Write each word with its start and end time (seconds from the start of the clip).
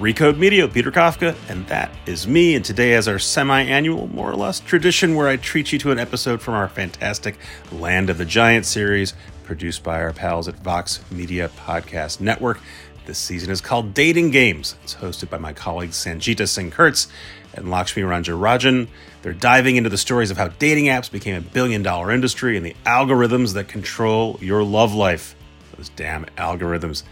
Recode 0.00 0.38
Media, 0.38 0.66
Peter 0.66 0.90
Kafka, 0.90 1.36
and 1.50 1.66
that 1.66 1.90
is 2.06 2.26
me. 2.26 2.54
And 2.54 2.64
today 2.64 2.94
is 2.94 3.06
our 3.06 3.18
semi 3.18 3.60
annual, 3.60 4.06
more 4.06 4.30
or 4.30 4.34
less, 4.34 4.58
tradition 4.58 5.14
where 5.14 5.28
I 5.28 5.36
treat 5.36 5.72
you 5.72 5.78
to 5.80 5.90
an 5.90 5.98
episode 5.98 6.40
from 6.40 6.54
our 6.54 6.70
fantastic 6.70 7.36
Land 7.70 8.08
of 8.08 8.16
the 8.16 8.24
Giants 8.24 8.70
series 8.70 9.12
produced 9.44 9.82
by 9.82 10.00
our 10.00 10.14
pals 10.14 10.48
at 10.48 10.54
Vox 10.60 11.00
Media 11.10 11.50
Podcast 11.50 12.18
Network. 12.18 12.60
This 13.04 13.18
season 13.18 13.50
is 13.50 13.60
called 13.60 13.92
Dating 13.92 14.30
Games. 14.30 14.74
It's 14.82 14.94
hosted 14.94 15.28
by 15.28 15.36
my 15.36 15.52
colleagues 15.52 16.02
Sangeeta 16.02 16.48
Singh 16.48 16.70
Kurtz 16.70 17.08
and 17.52 17.70
Lakshmi 17.70 18.02
Rengarajan. 18.02 18.88
They're 19.20 19.34
diving 19.34 19.76
into 19.76 19.90
the 19.90 19.98
stories 19.98 20.30
of 20.30 20.38
how 20.38 20.48
dating 20.48 20.86
apps 20.86 21.12
became 21.12 21.36
a 21.36 21.42
billion 21.42 21.82
dollar 21.82 22.10
industry 22.10 22.56
and 22.56 22.64
the 22.64 22.76
algorithms 22.86 23.52
that 23.52 23.68
control 23.68 24.38
your 24.40 24.62
love 24.62 24.94
life. 24.94 25.36
Those 25.76 25.90
damn 25.90 26.24
algorithms. 26.38 27.02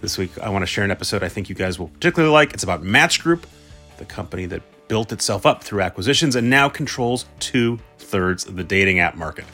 This 0.00 0.16
week, 0.16 0.38
I 0.38 0.48
want 0.48 0.62
to 0.62 0.66
share 0.66 0.84
an 0.84 0.92
episode 0.92 1.24
I 1.24 1.28
think 1.28 1.48
you 1.48 1.56
guys 1.56 1.78
will 1.78 1.88
particularly 1.88 2.32
like. 2.32 2.54
It's 2.54 2.62
about 2.62 2.84
Match 2.84 3.20
Group, 3.20 3.46
the 3.96 4.04
company 4.04 4.46
that 4.46 4.62
built 4.86 5.12
itself 5.12 5.44
up 5.44 5.62
through 5.62 5.80
acquisitions 5.80 6.36
and 6.36 6.48
now 6.48 6.68
controls 6.68 7.26
two 7.40 7.80
thirds 7.98 8.46
of 8.46 8.54
the 8.54 8.62
dating 8.62 9.00
app 9.00 9.16
market. 9.16 9.44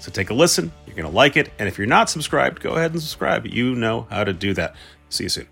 So 0.00 0.10
take 0.10 0.30
a 0.30 0.34
listen. 0.34 0.72
You're 0.86 0.96
going 0.96 1.08
to 1.08 1.14
like 1.14 1.36
it. 1.36 1.52
And 1.58 1.68
if 1.68 1.76
you're 1.76 1.86
not 1.86 2.08
subscribed, 2.08 2.62
go 2.62 2.76
ahead 2.76 2.92
and 2.92 3.00
subscribe. 3.00 3.46
You 3.46 3.74
know 3.74 4.06
how 4.10 4.24
to 4.24 4.32
do 4.32 4.54
that. 4.54 4.74
See 5.10 5.24
you 5.24 5.28
soon. 5.28 5.46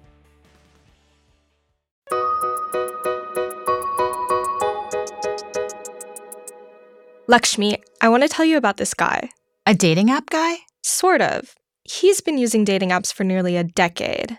Lakshmi, 7.26 7.76
I 8.00 8.08
want 8.08 8.22
to 8.22 8.28
tell 8.28 8.46
you 8.46 8.56
about 8.56 8.78
this 8.78 8.94
guy. 8.94 9.28
A 9.66 9.74
dating 9.74 10.10
app 10.10 10.30
guy? 10.30 10.56
Sort 10.82 11.20
of. 11.20 11.57
He's 11.90 12.20
been 12.20 12.38
using 12.38 12.64
dating 12.64 12.90
apps 12.90 13.12
for 13.12 13.24
nearly 13.24 13.56
a 13.56 13.64
decade. 13.64 14.38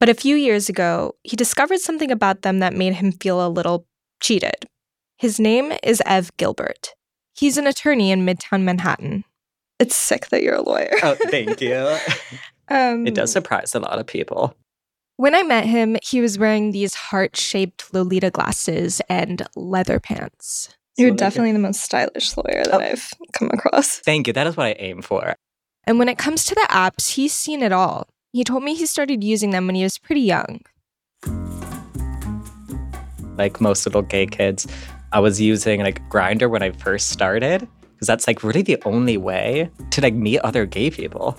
But 0.00 0.08
a 0.08 0.14
few 0.14 0.34
years 0.34 0.68
ago, 0.68 1.14
he 1.22 1.36
discovered 1.36 1.78
something 1.78 2.10
about 2.10 2.42
them 2.42 2.58
that 2.58 2.74
made 2.74 2.94
him 2.94 3.12
feel 3.12 3.44
a 3.44 3.48
little 3.48 3.86
cheated. 4.20 4.66
His 5.16 5.38
name 5.38 5.72
is 5.84 6.02
Ev 6.06 6.36
Gilbert. 6.36 6.94
He's 7.34 7.56
an 7.56 7.68
attorney 7.68 8.10
in 8.10 8.26
Midtown 8.26 8.62
Manhattan. 8.62 9.24
It's 9.78 9.94
sick 9.94 10.28
that 10.30 10.42
you're 10.42 10.56
a 10.56 10.62
lawyer. 10.62 10.90
Oh, 11.02 11.14
thank 11.30 11.60
you. 11.60 11.96
um, 12.68 13.06
it 13.06 13.14
does 13.14 13.30
surprise 13.32 13.74
a 13.74 13.80
lot 13.80 13.98
of 14.00 14.06
people. 14.06 14.54
When 15.18 15.34
I 15.36 15.44
met 15.44 15.66
him, 15.66 15.96
he 16.02 16.20
was 16.20 16.36
wearing 16.38 16.72
these 16.72 16.94
heart 16.94 17.36
shaped 17.36 17.94
Lolita 17.94 18.30
glasses 18.30 19.00
and 19.08 19.46
leather 19.54 20.00
pants. 20.00 20.70
You're 20.96 21.10
So 21.10 21.16
definitely 21.16 21.52
the 21.52 21.58
most 21.60 21.80
stylish 21.80 22.36
lawyer 22.36 22.64
that 22.64 22.74
Oh. 22.74 22.80
I've 22.80 23.08
come 23.32 23.50
across. 23.52 23.98
Thank 24.00 24.26
you. 24.26 24.32
That 24.32 24.48
is 24.48 24.56
what 24.56 24.66
I 24.66 24.72
aim 24.72 25.00
for. 25.00 25.36
And 25.84 25.98
when 25.98 26.08
it 26.08 26.18
comes 26.18 26.44
to 26.44 26.54
the 26.54 26.66
apps, 26.70 27.14
he's 27.14 27.32
seen 27.32 27.62
it 27.62 27.72
all. 27.72 28.08
He 28.32 28.44
told 28.44 28.62
me 28.62 28.74
he 28.74 28.86
started 28.86 29.22
using 29.24 29.50
them 29.50 29.66
when 29.66 29.74
he 29.74 29.82
was 29.82 29.98
pretty 29.98 30.20
young. 30.20 30.60
Like 33.36 33.60
most 33.60 33.84
little 33.86 34.02
gay 34.02 34.26
kids, 34.26 34.66
I 35.12 35.20
was 35.20 35.40
using 35.40 35.80
like 35.80 36.00
Grindr 36.08 36.48
when 36.48 36.62
I 36.62 36.70
first 36.70 37.10
started 37.10 37.66
because 37.94 38.06
that's 38.06 38.26
like 38.26 38.42
really 38.42 38.62
the 38.62 38.80
only 38.84 39.16
way 39.16 39.70
to 39.90 40.00
like 40.00 40.14
meet 40.14 40.38
other 40.40 40.66
gay 40.66 40.90
people. 40.90 41.36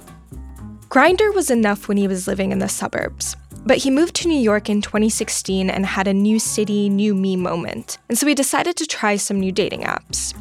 Grindr 0.89 1.33
was 1.33 1.49
enough 1.49 1.87
when 1.87 1.97
he 1.97 2.07
was 2.07 2.27
living 2.27 2.51
in 2.51 2.59
the 2.59 2.69
suburbs. 2.69 3.35
But 3.65 3.77
he 3.77 3.89
moved 3.89 4.15
to 4.15 4.27
New 4.27 4.39
York 4.39 4.69
in 4.69 4.81
2016 4.81 5.69
and 5.69 5.85
had 5.85 6.07
a 6.07 6.13
new 6.13 6.37
city, 6.37 6.89
new 6.89 7.15
me 7.15 7.37
moment. 7.37 7.97
And 8.09 8.17
so 8.17 8.27
he 8.27 8.35
decided 8.35 8.75
to 8.75 8.85
try 8.85 9.15
some 9.15 9.39
new 9.39 9.51
dating 9.51 9.81
apps. 9.81 10.33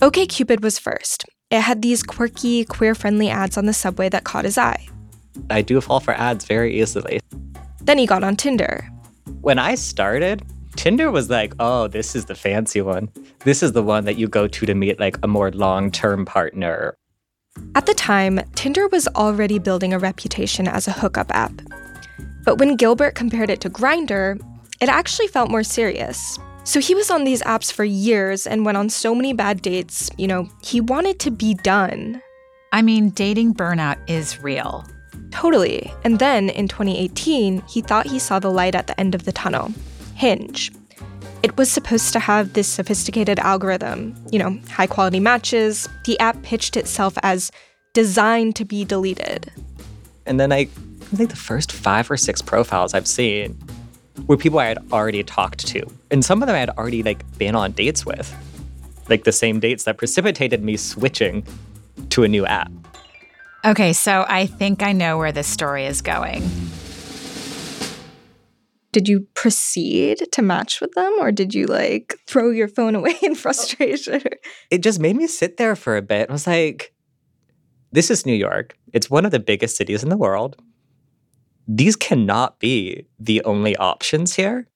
OkCupid 0.00 0.62
was 0.62 0.78
first. 0.78 1.24
It 1.52 1.60
had 1.60 1.82
these 1.82 2.02
quirky, 2.02 2.64
queer 2.64 2.94
friendly 2.94 3.28
ads 3.28 3.58
on 3.58 3.66
the 3.66 3.74
subway 3.74 4.08
that 4.08 4.24
caught 4.24 4.46
his 4.46 4.56
eye. 4.56 4.88
I 5.50 5.60
do 5.60 5.78
fall 5.82 6.00
for 6.00 6.14
ads 6.14 6.46
very 6.46 6.80
easily. 6.80 7.20
Then 7.82 7.98
he 7.98 8.06
got 8.06 8.24
on 8.24 8.36
Tinder. 8.36 8.88
When 9.42 9.58
I 9.58 9.74
started, 9.74 10.42
Tinder 10.76 11.10
was 11.10 11.28
like, 11.28 11.52
oh, 11.60 11.88
this 11.88 12.16
is 12.16 12.24
the 12.24 12.34
fancy 12.34 12.80
one. 12.80 13.10
This 13.40 13.62
is 13.62 13.72
the 13.72 13.82
one 13.82 14.06
that 14.06 14.16
you 14.16 14.28
go 14.28 14.48
to 14.48 14.66
to 14.66 14.74
meet 14.74 14.98
like 14.98 15.18
a 15.22 15.28
more 15.28 15.50
long 15.50 15.90
term 15.90 16.24
partner. 16.24 16.96
At 17.74 17.84
the 17.84 17.92
time, 17.92 18.40
Tinder 18.54 18.88
was 18.88 19.06
already 19.08 19.58
building 19.58 19.92
a 19.92 19.98
reputation 19.98 20.66
as 20.66 20.88
a 20.88 20.92
hookup 20.92 21.30
app. 21.34 21.52
But 22.46 22.56
when 22.56 22.76
Gilbert 22.76 23.14
compared 23.14 23.50
it 23.50 23.60
to 23.60 23.68
Grindr, 23.68 24.40
it 24.80 24.88
actually 24.88 25.28
felt 25.28 25.50
more 25.50 25.64
serious. 25.64 26.38
So 26.64 26.80
he 26.80 26.94
was 26.94 27.10
on 27.10 27.24
these 27.24 27.42
apps 27.42 27.72
for 27.72 27.84
years 27.84 28.46
and 28.46 28.64
went 28.64 28.78
on 28.78 28.88
so 28.88 29.14
many 29.14 29.32
bad 29.32 29.62
dates, 29.62 30.10
you 30.16 30.28
know, 30.28 30.48
he 30.62 30.80
wanted 30.80 31.18
to 31.20 31.30
be 31.30 31.54
done. 31.54 32.22
I 32.70 32.82
mean, 32.82 33.10
dating 33.10 33.54
burnout 33.54 33.98
is 34.08 34.40
real. 34.40 34.86
Totally. 35.32 35.92
And 36.04 36.20
then 36.20 36.50
in 36.50 36.68
2018, 36.68 37.62
he 37.68 37.80
thought 37.80 38.06
he 38.06 38.18
saw 38.18 38.38
the 38.38 38.50
light 38.50 38.74
at 38.74 38.86
the 38.86 38.98
end 39.00 39.14
of 39.14 39.24
the 39.24 39.32
tunnel 39.32 39.72
Hinge. 40.14 40.70
It 41.42 41.56
was 41.56 41.70
supposed 41.70 42.12
to 42.12 42.20
have 42.20 42.52
this 42.52 42.68
sophisticated 42.68 43.40
algorithm, 43.40 44.14
you 44.30 44.38
know, 44.38 44.56
high 44.70 44.86
quality 44.86 45.18
matches. 45.18 45.88
The 46.04 46.18
app 46.20 46.40
pitched 46.42 46.76
itself 46.76 47.14
as 47.24 47.50
designed 47.92 48.54
to 48.56 48.64
be 48.64 48.84
deleted. 48.84 49.50
And 50.26 50.38
then 50.38 50.52
I, 50.52 50.58
I 50.58 51.16
think 51.16 51.30
the 51.30 51.36
first 51.36 51.72
five 51.72 52.08
or 52.08 52.16
six 52.16 52.40
profiles 52.40 52.94
I've 52.94 53.08
seen 53.08 53.58
were 54.26 54.36
people 54.36 54.58
I 54.58 54.66
had 54.66 54.78
already 54.92 55.22
talked 55.22 55.66
to. 55.68 55.86
And 56.10 56.24
some 56.24 56.42
of 56.42 56.46
them 56.46 56.56
I 56.56 56.60
had 56.60 56.70
already 56.70 57.02
like 57.02 57.24
been 57.38 57.54
on 57.54 57.72
dates 57.72 58.04
with. 58.04 58.32
Like 59.08 59.24
the 59.24 59.32
same 59.32 59.60
dates 59.60 59.84
that 59.84 59.98
precipitated 59.98 60.62
me 60.62 60.76
switching 60.76 61.44
to 62.10 62.22
a 62.22 62.28
new 62.28 62.46
app. 62.46 62.70
Okay, 63.64 63.92
so 63.92 64.24
I 64.28 64.46
think 64.46 64.82
I 64.82 64.92
know 64.92 65.18
where 65.18 65.32
this 65.32 65.46
story 65.46 65.86
is 65.86 66.02
going. 66.02 66.42
Did 68.92 69.08
you 69.08 69.26
proceed 69.34 70.30
to 70.32 70.42
match 70.42 70.80
with 70.80 70.92
them 70.92 71.14
or 71.18 71.32
did 71.32 71.54
you 71.54 71.66
like 71.66 72.18
throw 72.26 72.50
your 72.50 72.68
phone 72.68 72.94
away 72.94 73.16
in 73.22 73.34
frustration? 73.36 74.22
It 74.70 74.82
just 74.82 75.00
made 75.00 75.16
me 75.16 75.26
sit 75.26 75.56
there 75.56 75.76
for 75.76 75.96
a 75.96 76.02
bit. 76.02 76.28
I 76.28 76.32
was 76.32 76.46
like, 76.46 76.92
this 77.92 78.10
is 78.10 78.26
New 78.26 78.34
York. 78.34 78.76
It's 78.92 79.10
one 79.10 79.24
of 79.24 79.30
the 79.30 79.40
biggest 79.40 79.76
cities 79.76 80.02
in 80.02 80.08
the 80.08 80.16
world. 80.16 80.60
These 81.66 81.96
cannot 81.96 82.58
be 82.58 83.06
the 83.18 83.42
only 83.44 83.76
options 83.76 84.36
here. 84.36 84.68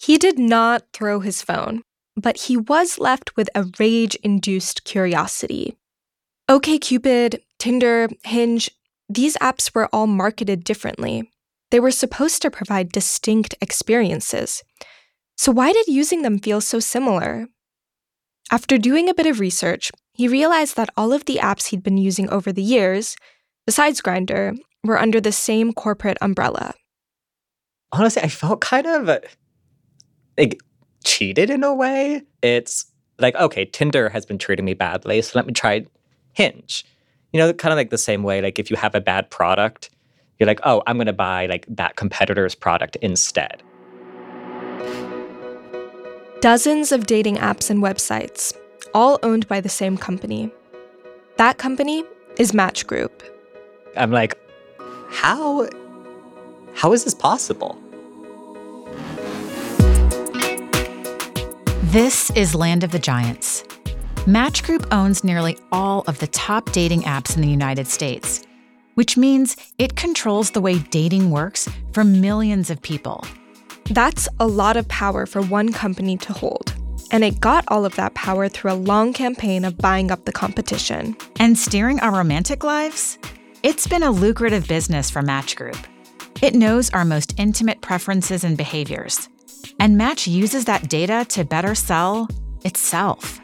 He 0.00 0.18
did 0.18 0.38
not 0.38 0.84
throw 0.92 1.20
his 1.20 1.42
phone, 1.42 1.82
but 2.16 2.42
he 2.42 2.56
was 2.56 2.98
left 2.98 3.36
with 3.36 3.50
a 3.54 3.66
rage 3.78 4.14
induced 4.16 4.84
curiosity. 4.84 5.76
OkCupid, 6.48 7.40
Tinder, 7.58 8.08
Hinge, 8.24 8.70
these 9.08 9.36
apps 9.38 9.74
were 9.74 9.88
all 9.92 10.06
marketed 10.06 10.64
differently. 10.64 11.30
They 11.70 11.80
were 11.80 11.90
supposed 11.90 12.42
to 12.42 12.50
provide 12.50 12.92
distinct 12.92 13.54
experiences. 13.60 14.62
So, 15.36 15.52
why 15.52 15.72
did 15.72 15.88
using 15.88 16.22
them 16.22 16.38
feel 16.38 16.60
so 16.60 16.80
similar? 16.80 17.48
After 18.50 18.78
doing 18.78 19.08
a 19.08 19.14
bit 19.14 19.26
of 19.26 19.40
research, 19.40 19.92
he 20.12 20.26
realized 20.26 20.76
that 20.76 20.90
all 20.96 21.12
of 21.12 21.26
the 21.26 21.36
apps 21.36 21.66
he'd 21.66 21.82
been 21.82 21.98
using 21.98 22.28
over 22.30 22.50
the 22.50 22.62
years, 22.62 23.16
besides 23.66 24.00
Grindr, 24.00 24.56
were 24.88 24.98
under 24.98 25.20
the 25.20 25.32
same 25.32 25.72
corporate 25.72 26.18
umbrella. 26.20 26.74
honestly, 27.92 28.22
I 28.22 28.28
felt 28.28 28.60
kind 28.60 28.86
of 28.86 29.08
like 30.36 30.60
cheated 31.04 31.50
in 31.50 31.64
a 31.64 31.74
way. 31.74 32.22
It's 32.42 32.86
like, 33.18 33.34
okay, 33.36 33.64
Tinder 33.64 34.08
has 34.08 34.26
been 34.26 34.38
treating 34.38 34.64
me 34.64 34.74
badly, 34.74 35.22
so 35.22 35.32
let 35.38 35.46
me 35.46 35.52
try 35.52 35.86
Hinge. 36.32 36.84
You 37.32 37.38
know, 37.38 37.52
kind 37.52 37.72
of 37.72 37.76
like 37.76 37.90
the 37.90 37.98
same 37.98 38.22
way, 38.22 38.40
like 38.40 38.58
if 38.58 38.70
you 38.70 38.76
have 38.76 38.94
a 38.94 39.00
bad 39.00 39.30
product, 39.30 39.90
you're 40.38 40.46
like, 40.46 40.60
oh, 40.64 40.82
I'm 40.86 40.96
going 40.96 41.06
to 41.06 41.12
buy 41.12 41.46
like 41.46 41.66
that 41.68 41.96
competitor's 41.96 42.54
product 42.54 42.96
instead. 42.96 43.62
Dozens 46.40 46.92
of 46.92 47.06
dating 47.06 47.36
apps 47.36 47.68
and 47.68 47.82
websites, 47.82 48.56
all 48.94 49.18
owned 49.22 49.48
by 49.48 49.60
the 49.60 49.68
same 49.68 49.96
company. 49.96 50.50
That 51.36 51.58
company 51.58 52.04
is 52.38 52.54
Match 52.54 52.86
Group. 52.86 53.22
I'm 53.96 54.12
like, 54.12 54.38
how, 55.10 55.68
how 56.74 56.92
is 56.92 57.04
this 57.04 57.14
possible? 57.14 57.78
This 61.84 62.30
is 62.32 62.54
Land 62.54 62.84
of 62.84 62.92
the 62.92 62.98
Giants. 62.98 63.64
Match 64.26 64.62
Group 64.62 64.86
owns 64.92 65.24
nearly 65.24 65.56
all 65.72 66.04
of 66.06 66.18
the 66.18 66.26
top 66.26 66.70
dating 66.72 67.02
apps 67.02 67.34
in 67.34 67.42
the 67.42 67.48
United 67.48 67.86
States. 67.86 68.44
which 68.98 69.16
means 69.16 69.56
it 69.78 69.94
controls 69.94 70.50
the 70.50 70.60
way 70.60 70.80
dating 70.90 71.30
works 71.30 71.68
for 71.92 72.02
millions 72.02 72.68
of 72.68 72.82
people. 72.82 73.24
That's 73.84 74.28
a 74.40 74.46
lot 74.48 74.76
of 74.76 74.88
power 74.88 75.24
for 75.24 75.40
one 75.40 75.72
company 75.72 76.16
to 76.16 76.32
hold. 76.32 76.74
And 77.12 77.22
it 77.22 77.38
got 77.38 77.64
all 77.68 77.84
of 77.84 77.94
that 77.94 78.14
power 78.14 78.48
through 78.48 78.72
a 78.72 78.74
long 78.74 79.12
campaign 79.12 79.64
of 79.64 79.78
buying 79.78 80.10
up 80.10 80.24
the 80.24 80.32
competition. 80.32 81.16
And 81.38 81.56
steering 81.56 82.00
our 82.00 82.10
romantic 82.10 82.64
lives? 82.64 83.18
It's 83.64 83.88
been 83.88 84.04
a 84.04 84.10
lucrative 84.12 84.68
business 84.68 85.10
for 85.10 85.20
Match 85.20 85.56
Group. 85.56 85.76
It 86.40 86.54
knows 86.54 86.90
our 86.90 87.04
most 87.04 87.34
intimate 87.38 87.80
preferences 87.80 88.44
and 88.44 88.56
behaviors. 88.56 89.28
And 89.80 89.98
Match 89.98 90.28
uses 90.28 90.64
that 90.66 90.88
data 90.88 91.26
to 91.30 91.44
better 91.44 91.74
sell 91.74 92.28
itself, 92.64 93.40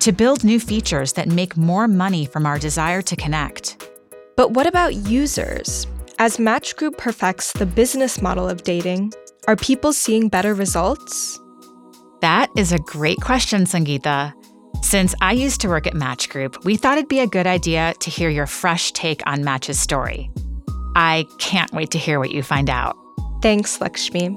to 0.00 0.10
build 0.10 0.42
new 0.42 0.58
features 0.58 1.12
that 1.12 1.28
make 1.28 1.56
more 1.56 1.86
money 1.86 2.26
from 2.26 2.44
our 2.44 2.58
desire 2.58 3.00
to 3.02 3.14
connect. 3.14 3.88
But 4.36 4.50
what 4.50 4.66
about 4.66 4.96
users? 4.96 5.86
As 6.18 6.40
Match 6.40 6.74
Group 6.74 6.98
perfects 6.98 7.52
the 7.52 7.66
business 7.66 8.20
model 8.20 8.48
of 8.48 8.64
dating, 8.64 9.12
are 9.46 9.54
people 9.54 9.92
seeing 9.92 10.28
better 10.28 10.54
results? 10.54 11.38
That 12.20 12.50
is 12.56 12.72
a 12.72 12.80
great 12.80 13.20
question, 13.20 13.62
Sangeeta. 13.62 14.32
Since 14.86 15.16
I 15.20 15.32
used 15.32 15.62
to 15.62 15.68
work 15.68 15.88
at 15.88 15.94
Match 15.94 16.28
Group, 16.28 16.64
we 16.64 16.76
thought 16.76 16.96
it'd 16.96 17.08
be 17.08 17.18
a 17.18 17.26
good 17.26 17.48
idea 17.48 17.92
to 17.98 18.08
hear 18.08 18.30
your 18.30 18.46
fresh 18.46 18.92
take 18.92 19.20
on 19.26 19.42
Match's 19.42 19.80
story. 19.80 20.30
I 20.94 21.26
can't 21.40 21.72
wait 21.72 21.90
to 21.90 21.98
hear 21.98 22.20
what 22.20 22.30
you 22.30 22.44
find 22.44 22.70
out. 22.70 22.96
Thanks, 23.42 23.80
Lakshmi. 23.80 24.28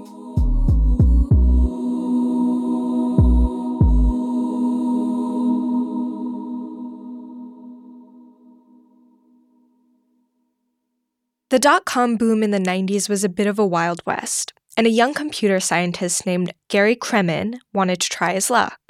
The 11.51 11.59
dot 11.59 11.85
com 11.85 12.17
boom 12.17 12.41
in 12.41 12.49
the 12.49 12.57
90s 12.57 13.07
was 13.07 13.23
a 13.23 13.29
bit 13.29 13.45
of 13.45 13.59
a 13.59 13.67
wild 13.67 14.01
west, 14.07 14.53
and 14.75 14.87
a 14.87 14.89
young 14.89 15.13
computer 15.13 15.59
scientist 15.59 16.25
named 16.25 16.51
Gary 16.69 16.95
Kremen 16.95 17.59
wanted 17.71 17.99
to 17.99 18.09
try 18.09 18.33
his 18.33 18.49
luck. 18.49 18.88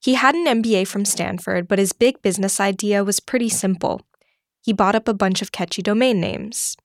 He 0.00 0.14
had 0.14 0.34
an 0.34 0.46
MBA 0.46 0.86
from 0.86 1.04
Stanford, 1.04 1.66
but 1.66 1.78
his 1.78 1.92
big 1.92 2.22
business 2.22 2.60
idea 2.60 3.02
was 3.04 3.20
pretty 3.20 3.48
simple. 3.48 4.02
He 4.62 4.72
bought 4.72 4.94
up 4.94 5.08
a 5.08 5.14
bunch 5.14 5.42
of 5.42 5.52
catchy 5.52 5.82
domain 5.82 6.20
names 6.20 6.76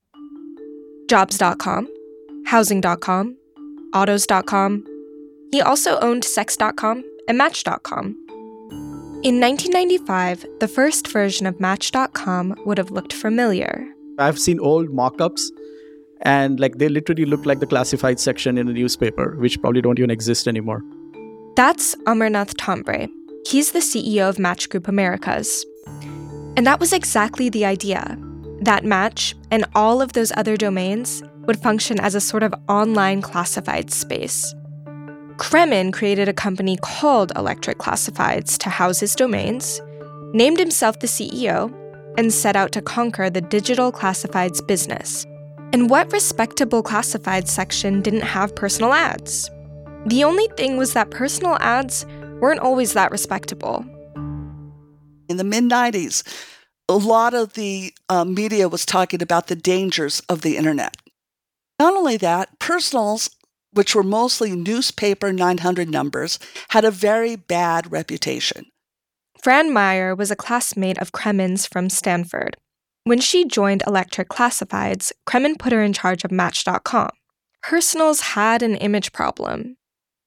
jobs.com, 1.09 1.87
housing.com, 2.45 3.37
autos.com. 3.93 4.85
He 5.51 5.61
also 5.61 5.99
owned 5.99 6.23
sex.com 6.23 7.03
and 7.27 7.37
match.com. 7.37 8.17
In 9.23 9.39
1995, 9.39 10.45
the 10.59 10.67
first 10.67 11.07
version 11.07 11.45
of 11.45 11.59
match.com 11.59 12.55
would 12.65 12.77
have 12.77 12.91
looked 12.91 13.13
familiar. 13.13 13.85
I've 14.17 14.39
seen 14.39 14.59
old 14.59 14.91
mock-ups 14.91 15.51
and 16.21 16.59
like 16.59 16.77
they 16.77 16.89
literally 16.89 17.25
look 17.25 17.45
like 17.45 17.59
the 17.59 17.67
classified 17.67 18.19
section 18.19 18.57
in 18.57 18.67
a 18.69 18.73
newspaper, 18.73 19.35
which 19.37 19.61
probably 19.61 19.81
don't 19.81 19.99
even 19.99 20.09
exist 20.09 20.47
anymore. 20.47 20.81
That's 21.55 21.93
Amarnath 22.07 22.55
Thombre. 22.55 23.11
He's 23.45 23.73
the 23.73 23.79
CEO 23.79 24.27
of 24.27 24.39
Match 24.39 24.69
Group 24.69 24.87
Americas. 24.87 25.63
And 26.57 26.65
that 26.65 26.79
was 26.79 26.91
exactly 26.91 27.47
the 27.49 27.63
idea 27.63 28.17
that 28.61 28.83
Match 28.83 29.35
and 29.51 29.63
all 29.75 30.01
of 30.01 30.13
those 30.13 30.31
other 30.35 30.57
domains 30.57 31.21
would 31.45 31.61
function 31.61 31.99
as 31.99 32.15
a 32.15 32.21
sort 32.21 32.41
of 32.41 32.55
online 32.69 33.21
classified 33.21 33.91
space. 33.91 34.55
Kremen 35.35 35.93
created 35.93 36.27
a 36.27 36.33
company 36.33 36.75
called 36.81 37.31
Electric 37.35 37.77
Classifieds 37.77 38.57
to 38.57 38.71
house 38.71 38.99
his 38.99 39.13
domains, 39.13 39.79
named 40.33 40.57
himself 40.57 41.01
the 41.01 41.07
CEO, 41.07 41.71
and 42.17 42.33
set 42.33 42.55
out 42.55 42.71
to 42.71 42.81
conquer 42.81 43.29
the 43.29 43.41
digital 43.41 43.91
classifieds 43.91 44.65
business. 44.65 45.23
And 45.71 45.87
what 45.91 46.11
respectable 46.11 46.81
classified 46.81 47.47
section 47.47 48.01
didn't 48.01 48.21
have 48.21 48.55
personal 48.55 48.91
ads? 48.91 49.51
The 50.07 50.23
only 50.25 50.47
thing 50.57 50.77
was 50.77 50.93
that 50.93 51.11
personal 51.11 51.57
ads 51.61 52.05
weren't 52.41 52.59
always 52.59 52.93
that 52.93 53.11
respectable. 53.11 53.85
In 55.29 55.37
the 55.37 55.45
mid 55.45 55.63
90s, 55.63 56.23
a 56.89 56.97
lot 56.97 57.33
of 57.33 57.53
the 57.53 57.93
uh, 58.09 58.25
media 58.25 58.67
was 58.67 58.85
talking 58.85 59.21
about 59.23 59.47
the 59.47 59.55
dangers 59.55 60.19
of 60.27 60.41
the 60.41 60.57
internet. 60.57 60.97
Not 61.79 61.95
only 61.95 62.17
that, 62.17 62.59
personals, 62.59 63.29
which 63.71 63.95
were 63.95 64.03
mostly 64.03 64.51
newspaper 64.51 65.31
900 65.31 65.89
numbers, 65.89 66.37
had 66.69 66.83
a 66.83 66.91
very 66.91 67.37
bad 67.37 67.91
reputation. 67.91 68.65
Fran 69.41 69.69
Maier 69.69 70.17
was 70.17 70.31
a 70.31 70.35
classmate 70.35 70.97
of 70.97 71.13
Kremen's 71.13 71.65
from 71.65 71.89
Stanford. 71.89 72.57
When 73.05 73.19
she 73.19 73.45
joined 73.45 73.83
Electric 73.87 74.29
Classifieds, 74.29 75.13
Kremen 75.25 75.57
put 75.57 75.71
her 75.71 75.81
in 75.81 75.93
charge 75.93 76.23
of 76.23 76.31
Match.com. 76.31 77.09
Personals 77.61 78.19
had 78.21 78.61
an 78.61 78.75
image 78.75 79.13
problem. 79.13 79.77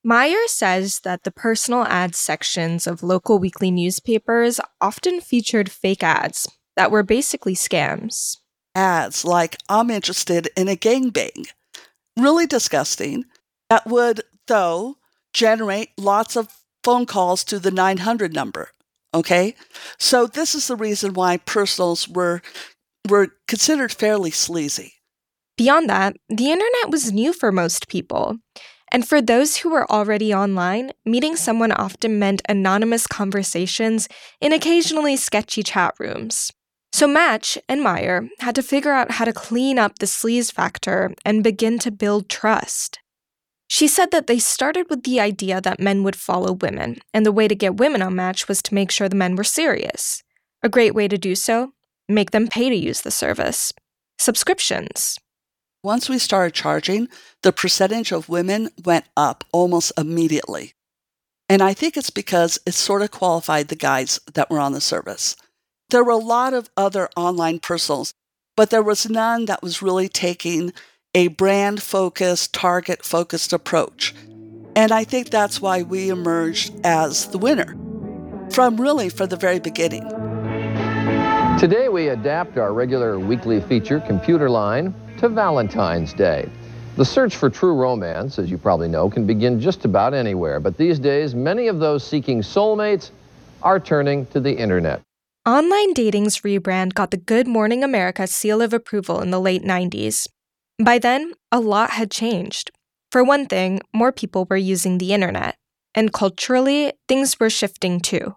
Maier 0.06 0.46
says 0.46 1.00
that 1.00 1.24
the 1.24 1.32
personal 1.32 1.82
ads 1.84 2.16
sections 2.16 2.86
of 2.86 3.02
local 3.02 3.40
weekly 3.40 3.72
newspapers 3.72 4.60
often 4.80 5.20
featured 5.20 5.68
fake 5.68 6.04
ads 6.04 6.48
that 6.76 6.92
were 6.92 7.02
basically 7.02 7.54
scams. 7.54 8.36
Ads 8.76 9.24
like, 9.24 9.56
I'm 9.68 9.90
interested 9.90 10.48
in 10.56 10.68
a 10.68 10.76
gangbang. 10.76 11.48
Really 12.16 12.46
disgusting. 12.46 13.24
That 13.68 13.86
would, 13.86 14.22
though, 14.46 14.98
generate 15.32 15.90
lots 15.98 16.36
of 16.36 16.54
phone 16.84 17.06
calls 17.06 17.42
to 17.44 17.58
the 17.58 17.72
900 17.72 18.32
number. 18.32 18.70
Okay? 19.12 19.56
So 19.98 20.28
this 20.28 20.54
is 20.54 20.68
the 20.68 20.76
reason 20.76 21.14
why 21.14 21.38
personals 21.38 22.08
were 22.08 22.42
were 23.08 23.28
considered 23.48 23.92
fairly 23.92 24.30
sleazy. 24.30 24.94
Beyond 25.56 25.88
that, 25.88 26.16
the 26.28 26.50
internet 26.50 26.90
was 26.90 27.12
new 27.12 27.32
for 27.32 27.50
most 27.50 27.88
people. 27.88 28.38
And 28.92 29.06
for 29.06 29.20
those 29.20 29.58
who 29.58 29.70
were 29.70 29.90
already 29.90 30.32
online, 30.32 30.92
meeting 31.04 31.36
someone 31.36 31.72
often 31.72 32.18
meant 32.18 32.42
anonymous 32.48 33.06
conversations 33.06 34.08
in 34.40 34.52
occasionally 34.52 35.16
sketchy 35.16 35.62
chat 35.62 35.94
rooms. 35.98 36.52
So 36.92 37.06
Match 37.06 37.58
and 37.68 37.82
Maier 37.82 38.28
had 38.38 38.54
to 38.54 38.62
figure 38.62 38.92
out 38.92 39.12
how 39.12 39.24
to 39.24 39.32
clean 39.32 39.78
up 39.78 39.98
the 39.98 40.06
sleaze 40.06 40.52
factor 40.52 41.14
and 41.24 41.44
begin 41.44 41.78
to 41.80 41.90
build 41.90 42.28
trust. 42.28 43.00
She 43.68 43.88
said 43.88 44.12
that 44.12 44.28
they 44.28 44.38
started 44.38 44.86
with 44.88 45.02
the 45.02 45.20
idea 45.20 45.60
that 45.60 45.80
men 45.80 46.04
would 46.04 46.16
follow 46.16 46.52
women, 46.52 47.00
and 47.12 47.26
the 47.26 47.32
way 47.32 47.48
to 47.48 47.54
get 47.54 47.76
women 47.76 48.00
on 48.00 48.14
Match 48.14 48.48
was 48.48 48.62
to 48.62 48.74
make 48.74 48.90
sure 48.90 49.08
the 49.08 49.16
men 49.16 49.34
were 49.34 49.44
serious. 49.44 50.22
A 50.62 50.68
great 50.68 50.94
way 50.94 51.08
to 51.08 51.18
do 51.18 51.34
so 51.34 51.72
make 52.08 52.30
them 52.30 52.46
pay 52.48 52.70
to 52.70 52.76
use 52.76 53.02
the 53.02 53.10
service. 53.10 53.72
Subscriptions. 54.18 55.18
Once 55.86 56.08
we 56.08 56.18
started 56.18 56.52
charging, 56.52 57.08
the 57.44 57.52
percentage 57.52 58.10
of 58.10 58.28
women 58.28 58.68
went 58.84 59.04
up 59.16 59.44
almost 59.52 59.92
immediately. 59.96 60.72
And 61.48 61.62
I 61.62 61.74
think 61.74 61.96
it's 61.96 62.10
because 62.10 62.58
it 62.66 62.74
sort 62.74 63.02
of 63.02 63.12
qualified 63.12 63.68
the 63.68 63.76
guys 63.76 64.18
that 64.34 64.50
were 64.50 64.58
on 64.58 64.72
the 64.72 64.80
service. 64.80 65.36
There 65.90 66.02
were 66.02 66.10
a 66.10 66.16
lot 66.16 66.54
of 66.54 66.68
other 66.76 67.08
online 67.16 67.60
personals, 67.60 68.12
but 68.56 68.70
there 68.70 68.82
was 68.82 69.08
none 69.08 69.44
that 69.44 69.62
was 69.62 69.80
really 69.80 70.08
taking 70.08 70.72
a 71.14 71.28
brand 71.28 71.80
focused, 71.80 72.52
target 72.52 73.04
focused 73.04 73.52
approach. 73.52 74.12
And 74.74 74.90
I 74.90 75.04
think 75.04 75.30
that's 75.30 75.60
why 75.60 75.82
we 75.82 76.08
emerged 76.08 76.74
as 76.82 77.28
the 77.28 77.38
winner 77.38 77.76
from 78.50 78.80
really 78.80 79.08
from 79.08 79.28
the 79.28 79.36
very 79.36 79.60
beginning. 79.60 80.08
Today 81.60 81.88
we 81.88 82.08
adapt 82.08 82.58
our 82.58 82.72
regular 82.72 83.20
weekly 83.20 83.60
feature, 83.60 84.00
Computer 84.00 84.50
Line, 84.50 84.92
to 85.18 85.28
Valentine's 85.28 86.12
Day. 86.12 86.48
The 86.96 87.04
search 87.04 87.36
for 87.36 87.50
true 87.50 87.74
romance, 87.74 88.38
as 88.38 88.50
you 88.50 88.56
probably 88.56 88.88
know, 88.88 89.10
can 89.10 89.26
begin 89.26 89.60
just 89.60 89.84
about 89.84 90.14
anywhere, 90.14 90.60
but 90.60 90.76
these 90.76 90.98
days 90.98 91.34
many 91.34 91.68
of 91.68 91.78
those 91.78 92.02
seeking 92.02 92.40
soulmates 92.40 93.10
are 93.62 93.78
turning 93.78 94.26
to 94.26 94.40
the 94.40 94.56
internet. 94.56 95.02
Online 95.46 95.92
dating's 95.92 96.40
rebrand 96.40 96.94
got 96.94 97.10
the 97.10 97.16
Good 97.16 97.46
Morning 97.46 97.84
America 97.84 98.26
seal 98.26 98.62
of 98.62 98.72
approval 98.72 99.20
in 99.20 99.30
the 99.30 99.40
late 99.40 99.62
90s. 99.62 100.26
By 100.82 100.98
then, 100.98 101.32
a 101.52 101.60
lot 101.60 101.90
had 101.90 102.10
changed. 102.10 102.70
For 103.12 103.22
one 103.22 103.46
thing, 103.46 103.80
more 103.94 104.12
people 104.12 104.46
were 104.48 104.56
using 104.56 104.98
the 104.98 105.12
internet, 105.12 105.56
and 105.94 106.12
culturally, 106.12 106.92
things 107.08 107.38
were 107.38 107.50
shifting 107.50 108.00
too. 108.00 108.36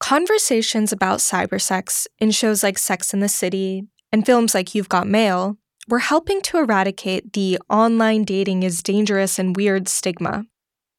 Conversations 0.00 0.92
about 0.92 1.20
cybersex 1.20 2.06
in 2.18 2.30
shows 2.30 2.62
like 2.62 2.76
Sex 2.76 3.14
in 3.14 3.20
the 3.20 3.28
City 3.28 3.84
and 4.12 4.26
films 4.26 4.54
like 4.54 4.74
You've 4.74 4.88
Got 4.88 5.08
Mail 5.08 5.56
were 5.88 5.98
helping 6.00 6.40
to 6.42 6.58
eradicate 6.58 7.32
the 7.32 7.58
online 7.68 8.24
dating 8.24 8.62
is 8.62 8.82
dangerous 8.82 9.38
and 9.38 9.56
weird 9.56 9.88
stigma. 9.88 10.44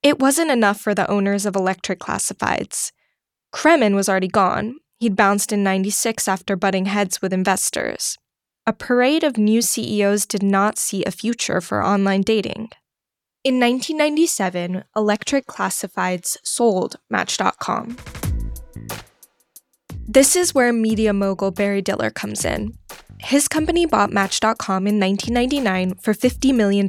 It 0.04 0.20
wasn't 0.20 0.52
enough 0.52 0.80
for 0.80 0.94
the 0.94 1.10
owners 1.10 1.46
of 1.46 1.56
Electric 1.56 2.00
Classifieds. 2.00 2.92
Kremen 3.54 3.96
was 3.96 4.08
already 4.08 4.28
gone. 4.28 4.76
He'd 5.00 5.16
bounced 5.16 5.52
in 5.52 5.64
96 5.64 6.28
after 6.28 6.56
butting 6.56 6.86
heads 6.86 7.22
with 7.22 7.34
investors. 7.34 8.18
A 8.68 8.74
parade 8.74 9.24
of 9.24 9.38
new 9.38 9.62
CEOs 9.62 10.26
did 10.26 10.44
not 10.44 10.78
see 10.78 11.04
a 11.06 11.12
future 11.12 11.62
for 11.62 11.84
online 11.84 12.22
dating. 12.22 12.70
In 13.44 13.60
1997, 13.60 14.84
Electric 14.96 15.46
Classifieds 15.46 16.38
sold 16.44 16.96
Match.com. 17.10 17.98
This 20.08 20.36
is 20.36 20.56
where 20.56 20.74
media 20.74 21.14
mogul 21.14 21.52
Barry 21.52 21.82
Diller 21.82 22.10
comes 22.10 22.44
in. 22.44 22.74
His 23.20 23.48
company 23.48 23.86
bought 23.86 24.12
Match.com 24.12 24.88
in 24.88 25.00
1999 25.00 25.96
for 25.96 26.14
$50 26.14 26.54
million. 26.54 26.88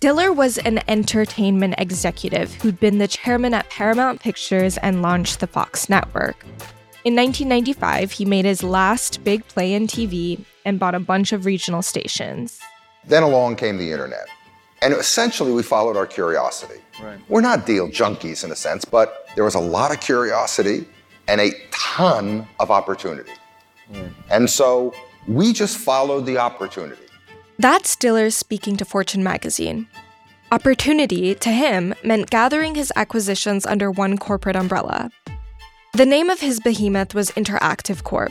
Diller 0.00 0.32
was 0.32 0.58
an 0.58 0.80
entertainment 0.88 1.74
executive 1.78 2.54
who'd 2.54 2.78
been 2.78 2.98
the 2.98 3.08
chairman 3.08 3.54
at 3.54 3.68
Paramount 3.70 4.20
Pictures 4.20 4.76
and 4.78 5.02
launched 5.02 5.40
the 5.40 5.46
Fox 5.46 5.88
network. 5.88 6.44
In 7.04 7.14
1995, 7.14 8.12
he 8.12 8.24
made 8.24 8.44
his 8.44 8.62
last 8.62 9.22
big 9.24 9.46
play 9.48 9.72
in 9.74 9.86
TV 9.86 10.44
and 10.64 10.78
bought 10.78 10.94
a 10.94 11.00
bunch 11.00 11.32
of 11.32 11.46
regional 11.46 11.80
stations. 11.82 12.60
Then 13.04 13.22
along 13.22 13.56
came 13.56 13.78
the 13.78 13.92
internet. 13.92 14.26
And 14.82 14.92
essentially, 14.92 15.52
we 15.52 15.62
followed 15.62 15.96
our 15.96 16.06
curiosity. 16.06 16.80
Right. 17.02 17.18
We're 17.28 17.40
not 17.40 17.64
deal 17.64 17.88
junkies 17.88 18.44
in 18.44 18.50
a 18.50 18.56
sense, 18.56 18.84
but 18.84 19.28
there 19.34 19.44
was 19.44 19.54
a 19.54 19.60
lot 19.60 19.92
of 19.92 20.00
curiosity 20.00 20.86
and 21.28 21.40
a 21.40 21.52
ton 21.70 22.46
of 22.60 22.70
opportunity. 22.70 23.32
And 24.30 24.48
so 24.50 24.92
we 25.26 25.52
just 25.52 25.76
followed 25.78 26.26
the 26.26 26.38
opportunity. 26.38 27.02
That's 27.58 27.96
Diller 27.96 28.30
speaking 28.30 28.76
to 28.76 28.84
Fortune 28.84 29.22
magazine. 29.22 29.88
Opportunity, 30.52 31.34
to 31.34 31.50
him, 31.50 31.94
meant 32.04 32.30
gathering 32.30 32.74
his 32.74 32.92
acquisitions 32.94 33.66
under 33.66 33.90
one 33.90 34.18
corporate 34.18 34.56
umbrella. 34.56 35.10
The 35.94 36.06
name 36.06 36.30
of 36.30 36.40
his 36.40 36.60
behemoth 36.60 37.14
was 37.14 37.30
Interactive 37.32 38.04
Corp, 38.04 38.30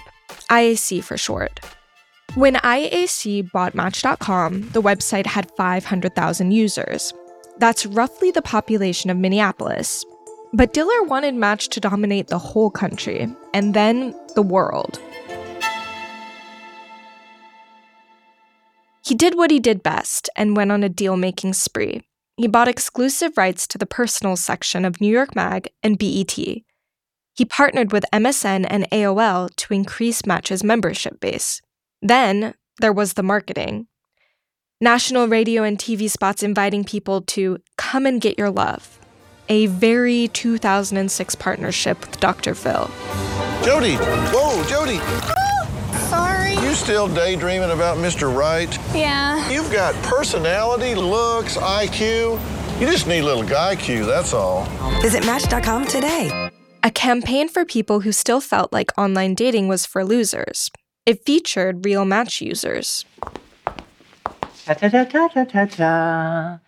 IAC 0.49 1.03
for 1.03 1.17
short. 1.17 1.59
When 2.35 2.55
IAC 2.55 3.51
bought 3.51 3.75
Match.com, 3.75 4.69
the 4.69 4.81
website 4.81 5.25
had 5.25 5.49
500,000 5.57 6.51
users. 6.51 7.13
That's 7.57 7.85
roughly 7.85 8.31
the 8.31 8.41
population 8.41 9.09
of 9.09 9.17
Minneapolis. 9.17 10.05
But 10.53 10.73
Diller 10.73 11.03
wanted 11.03 11.35
Match 11.35 11.69
to 11.69 11.79
dominate 11.79 12.27
the 12.27 12.37
whole 12.37 12.69
country, 12.69 13.27
and 13.53 13.73
then 13.73 14.13
the 14.35 14.41
world. 14.41 14.99
He 19.05 19.13
did 19.13 19.35
what 19.37 19.51
he 19.51 19.59
did 19.59 19.83
best 19.83 20.31
and 20.35 20.57
went 20.57 20.71
on 20.71 20.83
a 20.83 20.89
deal 20.89 21.15
making 21.15 21.53
spree. 21.53 22.01
He 22.37 22.47
bought 22.47 22.67
exclusive 22.67 23.37
rights 23.37 23.67
to 23.67 23.77
the 23.77 23.85
personal 23.85 24.35
section 24.35 24.83
of 24.83 24.99
New 24.99 25.11
York 25.11 25.35
Mag 25.35 25.69
and 25.83 25.99
BET. 25.99 26.33
He 26.33 27.45
partnered 27.47 27.91
with 27.91 28.05
MSN 28.11 28.65
and 28.67 28.89
AOL 28.89 29.55
to 29.57 29.73
increase 29.73 30.25
Match's 30.25 30.63
membership 30.63 31.19
base. 31.19 31.61
Then 32.01 32.55
there 32.79 32.91
was 32.91 33.13
the 33.13 33.23
marketing. 33.23 33.87
National 34.81 35.27
radio 35.27 35.61
and 35.61 35.77
TV 35.77 36.09
spots 36.09 36.41
inviting 36.41 36.83
people 36.83 37.21
to 37.21 37.59
come 37.77 38.07
and 38.07 38.19
get 38.19 38.39
your 38.39 38.49
love. 38.49 38.99
A 39.49 39.67
very 39.67 40.29
2006 40.29 41.35
partnership 41.35 42.01
with 42.01 42.19
Dr. 42.19 42.55
Phil. 42.55 42.89
Jody! 43.63 43.95
Whoa, 43.97 44.63
Jody! 44.67 45.54
Sorry. 46.75 46.97
You 46.97 47.05
still 47.05 47.07
daydreaming 47.07 47.71
about 47.71 47.97
Mr. 47.97 48.35
Wright? 48.35 48.77
Yeah. 48.93 49.49
You've 49.49 49.71
got 49.71 49.95
personality, 50.03 50.95
looks, 50.95 51.57
IQ. 51.57 52.39
You 52.79 52.87
just 52.87 53.07
need 53.07 53.19
a 53.19 53.25
little 53.25 53.43
guy 53.43 53.75
Q, 53.75 54.05
that's 54.05 54.33
all. 54.33 54.65
Visit 55.01 55.25
Match.com 55.25 55.87
today. 55.87 56.49
A 56.83 56.91
campaign 56.91 57.47
for 57.49 57.65
people 57.65 58.01
who 58.01 58.11
still 58.11 58.41
felt 58.41 58.73
like 58.73 58.91
online 58.97 59.33
dating 59.33 59.67
was 59.67 59.85
for 59.85 60.03
losers. 60.03 60.69
It 61.05 61.25
featured 61.25 61.85
real 61.85 62.03
Match 62.05 62.41
users. 62.41 63.05
Ta-ta-ta-ta-ta-ta. 64.65 66.59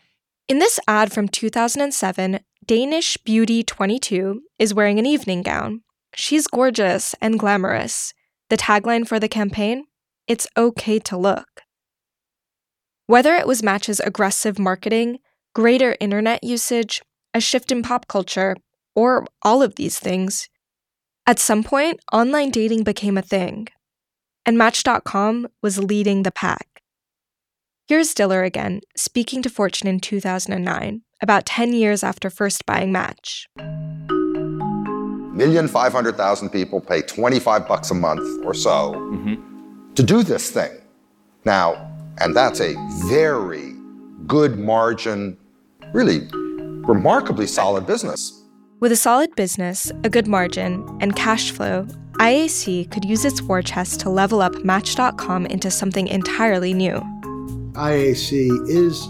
In 0.47 0.59
this 0.59 0.79
ad 0.87 1.11
from 1.11 1.27
2007, 1.27 2.39
Danish 2.65 3.17
Beauty 3.17 3.63
22 3.63 4.41
is 4.59 4.73
wearing 4.73 4.99
an 4.99 5.05
evening 5.05 5.41
gown. 5.41 5.81
She's 6.15 6.47
gorgeous 6.47 7.13
and 7.21 7.37
glamorous. 7.37 8.13
The 8.49 8.57
tagline 8.57 9.05
for 9.07 9.19
the 9.19 9.27
campaign 9.27 9.83
it's 10.27 10.47
okay 10.57 10.99
to 10.99 11.17
look. 11.17 11.61
Whether 13.05 13.35
it 13.35 13.47
was 13.47 13.63
Match's 13.63 13.99
aggressive 14.01 14.59
marketing, 14.59 15.19
greater 15.55 15.95
internet 15.99 16.43
usage, 16.43 17.01
a 17.33 17.39
shift 17.39 17.71
in 17.71 17.81
pop 17.81 18.07
culture, 18.07 18.55
or 18.95 19.25
all 19.43 19.61
of 19.61 19.75
these 19.75 19.99
things, 19.99 20.49
at 21.25 21.39
some 21.39 21.63
point, 21.63 21.99
online 22.11 22.51
dating 22.51 22.83
became 22.83 23.17
a 23.17 23.21
thing, 23.21 23.67
and 24.45 24.57
Match.com 24.57 25.47
was 25.61 25.77
leading 25.77 26.23
the 26.23 26.31
pack. 26.31 26.81
Here's 27.87 28.13
Diller 28.13 28.43
again, 28.43 28.81
speaking 28.95 29.41
to 29.43 29.49
Fortune 29.49 29.87
in 29.87 29.99
2009, 29.99 31.01
about 31.21 31.45
10 31.45 31.73
years 31.73 32.03
after 32.03 32.29
first 32.29 32.65
buying 32.65 32.91
Match 32.91 33.47
million 35.37 35.67
five 35.67 35.93
hundred 35.93 36.17
thousand 36.17 36.49
people 36.49 36.81
pay 36.81 37.01
25 37.01 37.67
bucks 37.67 37.91
a 37.91 37.93
month 37.93 38.43
or 38.43 38.53
so 38.53 38.93
mm-hmm. 38.93 39.56
To 39.97 40.03
do 40.03 40.21
this 40.21 40.51
thing. 40.51 40.69
Now, 41.43 41.91
and 42.19 42.35
that's 42.35 42.61
a 42.61 42.75
very 43.07 43.73
good 44.27 44.59
margin, 44.59 45.35
really 45.91 46.27
remarkably 46.31 47.47
solid 47.47 47.87
business. 47.87 48.43
With 48.79 48.91
a 48.91 48.95
solid 48.95 49.35
business, 49.35 49.91
a 50.03 50.09
good 50.09 50.27
margin, 50.27 50.87
and 51.01 51.15
cash 51.15 51.49
flow, 51.49 51.87
IAC 52.19 52.91
could 52.91 53.05
use 53.05 53.25
its 53.25 53.41
war 53.41 53.63
chest 53.63 53.99
to 54.01 54.09
level 54.11 54.39
up 54.39 54.63
Match.com 54.63 55.47
into 55.47 55.71
something 55.71 56.07
entirely 56.07 56.75
new. 56.75 57.01
IAC 57.73 58.69
is 58.69 59.01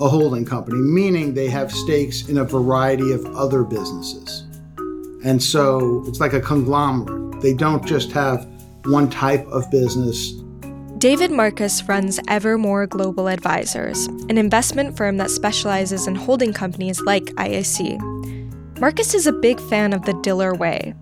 a 0.00 0.08
holding 0.08 0.46
company, 0.46 0.78
meaning 0.78 1.34
they 1.34 1.48
have 1.48 1.70
stakes 1.70 2.30
in 2.30 2.38
a 2.38 2.44
variety 2.44 3.12
of 3.12 3.26
other 3.36 3.62
businesses. 3.62 4.46
And 5.22 5.42
so 5.42 6.02
it's 6.06 6.18
like 6.18 6.32
a 6.32 6.40
conglomerate. 6.40 7.42
They 7.42 7.52
don't 7.52 7.84
just 7.84 8.10
have 8.12 8.49
one 8.84 9.10
type 9.10 9.46
of 9.48 9.70
business. 9.70 10.32
David 10.98 11.30
Marcus 11.30 11.82
runs 11.88 12.20
Evermore 12.28 12.86
Global 12.86 13.28
Advisors, 13.28 14.06
an 14.28 14.36
investment 14.36 14.96
firm 14.96 15.16
that 15.16 15.30
specializes 15.30 16.06
in 16.06 16.14
holding 16.14 16.52
companies 16.52 17.00
like 17.00 17.24
IAC. 17.36 17.98
Marcus 18.78 19.14
is 19.14 19.26
a 19.26 19.32
big 19.32 19.60
fan 19.60 19.92
of 19.92 20.04
the 20.04 20.12
Diller 20.22 20.54
way. 20.54 20.94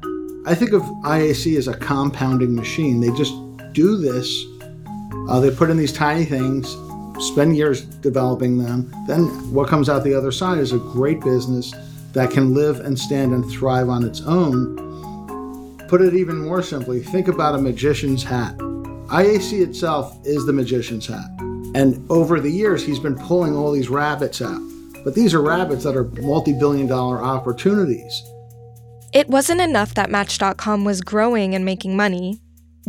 I 0.47 0.55
think 0.55 0.73
of 0.73 0.83
IAC 1.05 1.59
as 1.59 1.69
a 1.69 1.75
compounding 1.75 2.55
machine. 2.55 3.01
They 3.01 3.11
just 3.17 3.35
do 3.73 3.97
this, 3.97 4.45
uh, 5.29 5.41
they 5.41 5.51
put 5.51 5.69
in 5.69 5.77
these 5.77 5.93
tiny 5.93 6.25
things, 6.25 6.77
spend 7.19 7.57
years 7.57 7.83
developing 7.83 8.59
them. 8.59 8.91
Then 9.07 9.25
what 9.53 9.69
comes 9.69 9.89
out 9.89 10.05
the 10.05 10.15
other 10.15 10.33
side 10.33 10.59
is 10.59 10.73
a 10.73 10.79
great 10.79 11.21
business 11.21 11.75
that 12.13 12.31
can 12.31 12.55
live 12.55 12.81
and 12.81 12.99
stand 12.99 13.35
and 13.35 13.49
thrive 13.51 13.89
on 13.89 14.05
its 14.05 14.23
own. 14.23 14.88
Put 15.89 16.03
it 16.03 16.15
even 16.15 16.37
more 16.39 16.63
simply, 16.63 17.01
think 17.01 17.29
about 17.29 17.55
a 17.55 17.59
magician's 17.59 18.23
hat. 18.23 18.57
IAC 19.09 19.67
itself 19.67 20.19
is 20.27 20.45
the 20.45 20.53
magician's 20.53 21.07
hat. 21.07 21.31
And 21.75 22.05
over 22.11 22.41
the 22.41 22.51
years, 22.51 22.85
he's 22.85 22.99
been 22.99 23.17
pulling 23.17 23.57
all 23.57 23.73
these 23.73 23.89
rabbits 23.89 24.43
out. 24.43 24.61
But 25.03 25.15
these 25.15 25.33
are 25.33 25.41
rabbits 25.41 25.85
that 25.85 25.97
are 25.97 26.05
multi 26.05 26.53
billion 26.53 26.87
dollar 26.87 27.23
opportunities. 27.23 28.23
It 29.15 29.29
wasn't 29.29 29.63
enough 29.63 29.95
that 29.95 30.11
Match.com 30.11 30.85
was 30.85 31.01
growing 31.01 31.55
and 31.55 31.65
making 31.65 31.97
money. 31.97 32.43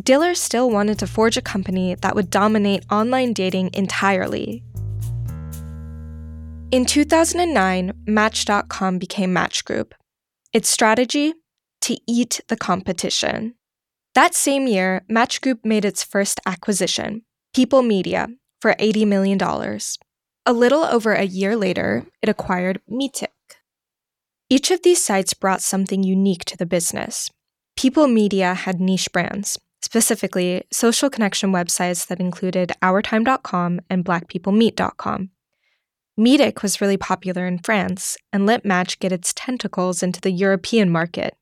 Diller 0.04 0.36
still 0.36 0.70
wanted 0.70 1.00
to 1.00 1.08
forge 1.08 1.38
a 1.38 1.42
company 1.42 1.96
that 1.96 2.16
would 2.16 2.30
dominate 2.30 2.84
online 2.92 3.32
dating 3.32 3.70
entirely. 3.74 4.62
In 6.72 6.86
2009, 6.86 7.94
Match.com 8.06 9.00
became 9.00 9.32
Match 9.32 9.64
Group. 9.64 9.96
Its 10.52 10.70
strategy? 10.70 11.34
To 11.90 11.98
eat 12.06 12.42
the 12.50 12.56
competition. 12.56 13.56
That 14.14 14.36
same 14.36 14.68
year, 14.68 15.02
Match 15.10 15.42
Group 15.42 15.66
made 15.66 15.84
its 15.84 16.04
first 16.04 16.40
acquisition, 16.46 17.24
People 17.56 17.82
Media, 17.82 18.28
for 18.62 18.76
$80 18.76 19.08
million. 19.08 19.40
A 20.46 20.54
little 20.54 20.84
over 20.84 21.14
a 21.14 21.24
year 21.24 21.56
later, 21.56 22.06
it 22.22 22.30
acquired 22.30 22.80
Meetic. 22.88 23.34
Each 24.52 24.70
of 24.70 24.84
these 24.84 25.04
sites 25.04 25.34
brought 25.34 25.64
something 25.64 26.04
unique 26.04 26.46
to 26.46 26.58
the 26.58 26.68
business. 26.68 27.32
People 27.76 28.08
Media 28.08 28.54
had 28.54 28.80
niche 28.80 29.12
brands, 29.12 29.58
specifically 29.82 30.66
social 30.72 31.10
connection 31.10 31.52
websites 31.52 32.06
that 32.06 32.20
included 32.20 32.72
OurTime.com 32.84 33.80
and 33.90 34.06
BlackPeopleMeet.com. 34.06 35.32
Meetic 36.16 36.62
was 36.62 36.82
really 36.82 36.98
popular 36.98 37.48
in 37.48 37.58
France 37.58 38.16
and 38.32 38.46
let 38.46 38.64
Match 38.64 39.00
get 39.00 39.12
its 39.12 39.34
tentacles 39.34 40.04
into 40.04 40.22
the 40.22 40.30
European 40.30 40.92
market. 40.92 41.34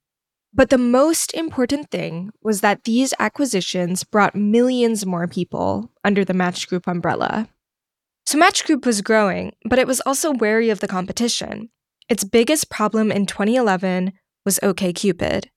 But 0.53 0.69
the 0.69 0.77
most 0.77 1.33
important 1.33 1.91
thing 1.91 2.31
was 2.41 2.61
that 2.61 2.83
these 2.83 3.13
acquisitions 3.19 4.03
brought 4.03 4.35
millions 4.35 5.05
more 5.05 5.27
people 5.27 5.91
under 6.03 6.25
the 6.25 6.33
Match 6.33 6.67
Group 6.67 6.87
umbrella. 6.87 7.49
So 8.25 8.37
Match 8.37 8.65
Group 8.65 8.85
was 8.85 9.01
growing, 9.01 9.53
but 9.65 9.79
it 9.79 9.87
was 9.87 10.01
also 10.01 10.31
wary 10.31 10.69
of 10.69 10.79
the 10.79 10.87
competition. 10.87 11.69
Its 12.09 12.23
biggest 12.23 12.69
problem 12.69 13.11
in 13.11 13.25
2011 13.25 14.13
was 14.45 14.59
OKCupid. 14.63 15.47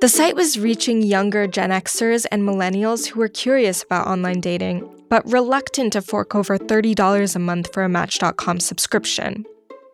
The 0.00 0.08
site 0.08 0.34
was 0.34 0.58
reaching 0.58 1.02
younger 1.02 1.46
Gen 1.46 1.70
Xers 1.70 2.26
and 2.32 2.42
millennials 2.42 3.06
who 3.06 3.20
were 3.20 3.28
curious 3.28 3.82
about 3.84 4.08
online 4.08 4.40
dating 4.40 4.88
but 5.12 5.30
reluctant 5.30 5.92
to 5.92 6.00
fork 6.00 6.34
over 6.34 6.56
$30 6.56 7.36
a 7.36 7.38
month 7.38 7.70
for 7.74 7.84
a 7.84 7.88
Match.com 7.88 8.58
subscription. 8.58 9.44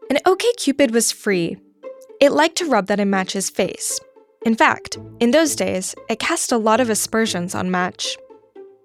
And 0.09 0.23
OKCupid 0.25 0.93
was 0.93 1.11
free. 1.11 1.57
It 2.21 2.33
liked 2.33 2.57
to 2.57 2.67
rub 2.67 2.87
that 2.89 2.99
in 2.99 3.11
Match's 3.11 3.49
face. 3.49 4.01
In 4.45 4.57
fact, 4.57 4.99
in 5.21 5.31
those 5.31 5.55
days, 5.55 5.95
it 6.09 6.19
cast 6.19 6.51
a 6.51 6.59
lot 6.59 6.81
of 6.81 6.91
aspersions 6.91 7.55
on 7.55 7.71
Match. 7.71 8.17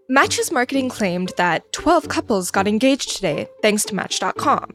Match's 0.07 0.51
marketing 0.51 0.89
claimed 0.89 1.31
that 1.37 1.71
12 1.73 2.07
couples 2.09 2.51
got 2.51 2.67
engaged 2.67 3.15
today 3.15 3.47
thanks 3.61 3.83
to 3.85 3.95
Match.com. 3.95 4.67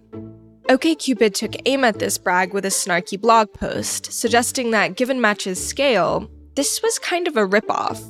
OKCupid 0.69 1.35
took 1.35 1.55
aim 1.67 1.85
at 1.85 1.99
this 1.99 2.19
brag 2.19 2.53
with 2.53 2.65
a 2.65 2.69
snarky 2.69 3.21
blog 3.21 3.53
post, 3.53 4.12
suggesting 4.12 4.73
that 4.73 4.97
given 4.97 5.21
Match's 5.21 5.65
scale, 5.65 6.29
this 6.57 6.83
was 6.83 6.99
kind 6.99 7.29
of 7.29 7.37
a 7.37 7.47
ripoff. 7.47 8.03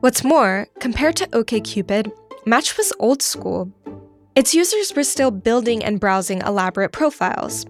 What's 0.00 0.24
more, 0.24 0.68
compared 0.78 1.16
to 1.16 1.26
OKCupid, 1.28 2.12
Match 2.46 2.76
was 2.76 2.92
old 3.00 3.22
school. 3.22 3.72
Its 4.36 4.54
users 4.54 4.94
were 4.94 5.04
still 5.04 5.30
building 5.30 5.84
and 5.84 5.98
browsing 5.98 6.40
elaborate 6.42 6.92
profiles. 6.92 7.66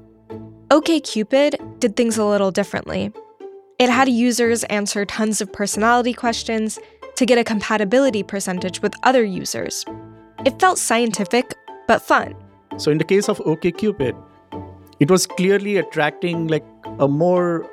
OKCupid 0.70 1.80
did 1.80 1.96
things 1.96 2.16
a 2.16 2.24
little 2.24 2.52
differently. 2.52 3.12
It 3.80 3.90
had 3.90 4.08
users 4.08 4.62
answer 4.64 5.04
tons 5.04 5.40
of 5.40 5.52
personality 5.52 6.12
questions 6.12 6.78
to 7.16 7.26
get 7.26 7.38
a 7.38 7.42
compatibility 7.42 8.22
percentage 8.22 8.80
with 8.80 8.94
other 9.02 9.24
users. 9.24 9.84
It 10.46 10.60
felt 10.60 10.78
scientific, 10.78 11.56
but 11.88 12.00
fun. 12.02 12.36
So 12.76 12.92
in 12.92 12.98
the 12.98 13.04
case 13.04 13.28
of 13.28 13.38
OKCupid, 13.40 14.16
it 15.00 15.10
was 15.10 15.26
clearly 15.26 15.76
attracting 15.76 16.46
like 16.46 16.64
a 17.00 17.08
more 17.08 17.68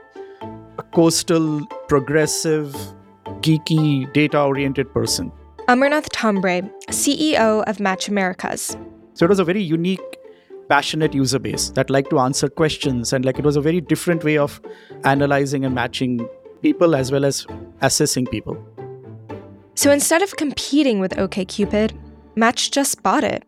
coastal, 0.91 1.67
progressive, 1.87 2.75
geeky, 3.41 4.11
data-oriented 4.11 4.91
person. 4.91 5.31
Amarnath 5.67 6.09
Thombre, 6.09 6.67
CEO 6.89 7.63
of 7.67 7.79
Match 7.79 8.07
Americas. 8.07 8.75
So 9.13 9.25
it 9.25 9.29
was 9.29 9.37
a 9.37 9.43
very 9.43 9.61
unique, 9.61 10.17
passionate 10.69 11.13
user 11.13 11.39
base 11.39 11.69
that 11.71 11.89
liked 11.89 12.09
to 12.09 12.19
answer 12.19 12.49
questions 12.49 13.13
and 13.13 13.25
like 13.25 13.39
it 13.39 13.45
was 13.45 13.55
a 13.55 13.61
very 13.61 13.81
different 13.81 14.23
way 14.23 14.37
of 14.37 14.61
analyzing 15.03 15.65
and 15.65 15.73
matching 15.73 16.27
people 16.61 16.95
as 16.95 17.11
well 17.11 17.25
as 17.25 17.45
assessing 17.81 18.25
people. 18.25 18.57
So 19.75 19.91
instead 19.91 20.21
of 20.21 20.35
competing 20.35 20.99
with 20.99 21.11
OKCupid, 21.15 21.97
Match 22.35 22.71
just 22.71 23.01
bought 23.01 23.23
it. 23.23 23.43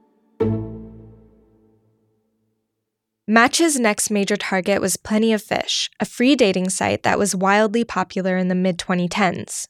Match's 3.28 3.80
next 3.80 4.10
major 4.10 4.36
target 4.36 4.82
was 4.82 4.98
Plenty 4.98 5.34
of 5.34 5.44
Fish, 5.44 5.92
a 6.00 6.06
free 6.06 6.36
dating 6.36 6.70
site 6.70 7.04
that 7.04 7.20
was 7.20 7.36
wildly 7.36 7.84
popular 7.84 8.38
in 8.38 8.48
the 8.48 8.56
mid 8.56 8.80
2010s. 8.80 9.68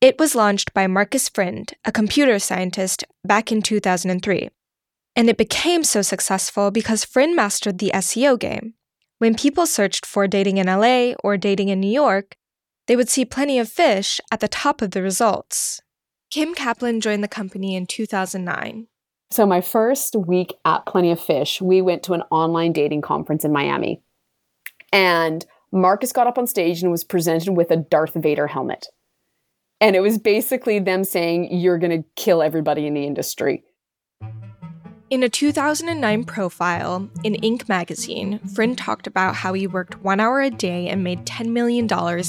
It 0.00 0.18
was 0.18 0.34
launched 0.34 0.72
by 0.72 0.86
Marcus 0.86 1.28
Frind, 1.28 1.74
a 1.84 1.92
computer 1.92 2.38
scientist, 2.38 3.04
back 3.22 3.52
in 3.52 3.60
2003. 3.60 4.48
And 5.14 5.28
it 5.28 5.36
became 5.36 5.84
so 5.84 6.02
successful 6.02 6.70
because 6.70 7.04
Frind 7.04 7.36
mastered 7.36 7.78
the 7.78 7.90
SEO 7.94 8.38
game. 8.38 8.74
When 9.18 9.34
people 9.34 9.66
searched 9.66 10.06
for 10.06 10.26
dating 10.26 10.56
in 10.56 10.66
LA 10.66 11.12
or 11.22 11.36
dating 11.36 11.68
in 11.68 11.80
New 11.80 11.92
York, 11.92 12.36
they 12.86 12.96
would 12.96 13.08
see 13.08 13.24
Plenty 13.24 13.58
of 13.58 13.68
Fish 13.68 14.20
at 14.32 14.40
the 14.40 14.48
top 14.48 14.82
of 14.82 14.90
the 14.90 15.02
results. 15.02 15.80
Kim 16.30 16.54
Kaplan 16.54 17.00
joined 17.00 17.22
the 17.22 17.28
company 17.28 17.76
in 17.76 17.86
2009. 17.86 18.88
So, 19.30 19.46
my 19.46 19.60
first 19.60 20.16
week 20.16 20.54
at 20.64 20.86
Plenty 20.86 21.10
of 21.10 21.20
Fish, 21.20 21.60
we 21.60 21.80
went 21.80 22.02
to 22.04 22.14
an 22.14 22.22
online 22.30 22.72
dating 22.72 23.02
conference 23.02 23.44
in 23.44 23.52
Miami. 23.52 24.02
And 24.92 25.46
Marcus 25.72 26.12
got 26.12 26.26
up 26.26 26.36
on 26.36 26.46
stage 26.46 26.82
and 26.82 26.90
was 26.90 27.04
presented 27.04 27.52
with 27.52 27.70
a 27.70 27.76
Darth 27.76 28.14
Vader 28.14 28.46
helmet. 28.46 28.88
And 29.80 29.96
it 29.96 30.00
was 30.00 30.18
basically 30.18 30.78
them 30.78 31.04
saying, 31.04 31.48
You're 31.52 31.78
going 31.78 32.02
to 32.02 32.08
kill 32.16 32.42
everybody 32.42 32.86
in 32.86 32.94
the 32.94 33.06
industry. 33.06 33.64
In 35.12 35.22
a 35.22 35.28
2009 35.28 36.24
profile 36.24 37.06
in 37.22 37.34
Inc. 37.34 37.68
magazine, 37.68 38.40
Frind 38.54 38.78
talked 38.78 39.06
about 39.06 39.34
how 39.34 39.52
he 39.52 39.66
worked 39.66 40.00
one 40.00 40.20
hour 40.20 40.40
a 40.40 40.48
day 40.48 40.88
and 40.88 41.04
made 41.04 41.26
$10 41.26 41.48
million 41.48 41.86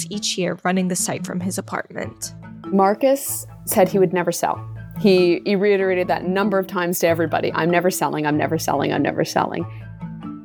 each 0.10 0.38
year 0.38 0.60
running 0.66 0.90
the 0.90 0.96
site 0.98 1.26
from 1.26 1.40
his 1.40 1.58
apartment. 1.58 2.34
Marcus 2.66 3.48
said 3.64 3.88
he 3.88 4.00
would 4.00 4.12
never 4.12 4.34
sell. 4.34 4.62
He, 5.00 5.42
he 5.46 5.56
reiterated 5.56 6.10
that 6.10 6.26
number 6.26 6.60
of 6.60 6.68
times 6.68 7.00
to 7.00 7.08
everybody 7.08 7.54
I'm 7.54 7.70
never 7.70 7.90
selling, 7.90 8.28
I'm 8.28 8.36
never 8.36 8.58
selling, 8.58 8.92
I'm 8.92 9.02
never 9.02 9.24
selling. 9.24 9.64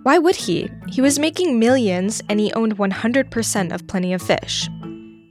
Why 0.04 0.18
would 0.18 0.36
he? 0.36 0.70
He 0.90 1.00
was 1.00 1.18
making 1.18 1.58
millions 1.58 2.22
and 2.28 2.38
he 2.38 2.52
owned 2.52 2.76
100% 2.76 3.74
of 3.74 3.86
Plenty 3.88 4.12
of 4.12 4.22
Fish. 4.22 4.68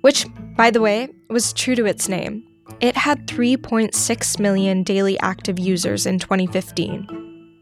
Which, 0.02 0.26
by 0.58 0.72
the 0.72 0.82
way, 0.82 1.08
was 1.30 1.54
true 1.54 1.76
to 1.76 1.86
its 1.86 2.10
name. 2.10 2.46
It 2.80 2.96
had 2.96 3.28
3.6 3.28 4.40
million 4.40 4.84
daily 4.84 5.20
active 5.20 5.60
users 5.60 6.06
in 6.06 6.20
2015. 6.20 7.08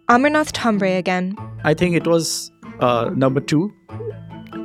Amarnath 0.09 0.51
Thombre 0.51 0.97
again. 0.97 1.35
I 1.63 1.73
think 1.73 1.95
it 1.95 2.05
was 2.05 2.51
uh, 2.79 3.11
number 3.15 3.39
two 3.39 3.71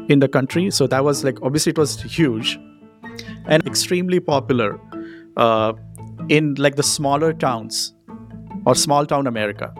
in 0.08 0.18
the 0.18 0.28
country. 0.28 0.70
So 0.70 0.86
that 0.86 1.04
was 1.04 1.24
like, 1.24 1.40
obviously, 1.42 1.70
it 1.70 1.78
was 1.78 2.02
huge 2.02 2.58
and 3.46 3.66
extremely 3.66 4.20
popular. 4.20 4.78
Uh, 5.36 5.72
in 6.28 6.54
like 6.54 6.76
the 6.76 6.82
smaller 6.82 7.32
towns 7.32 7.92
or 8.64 8.74
small 8.74 9.04
town 9.04 9.26
America. 9.26 9.74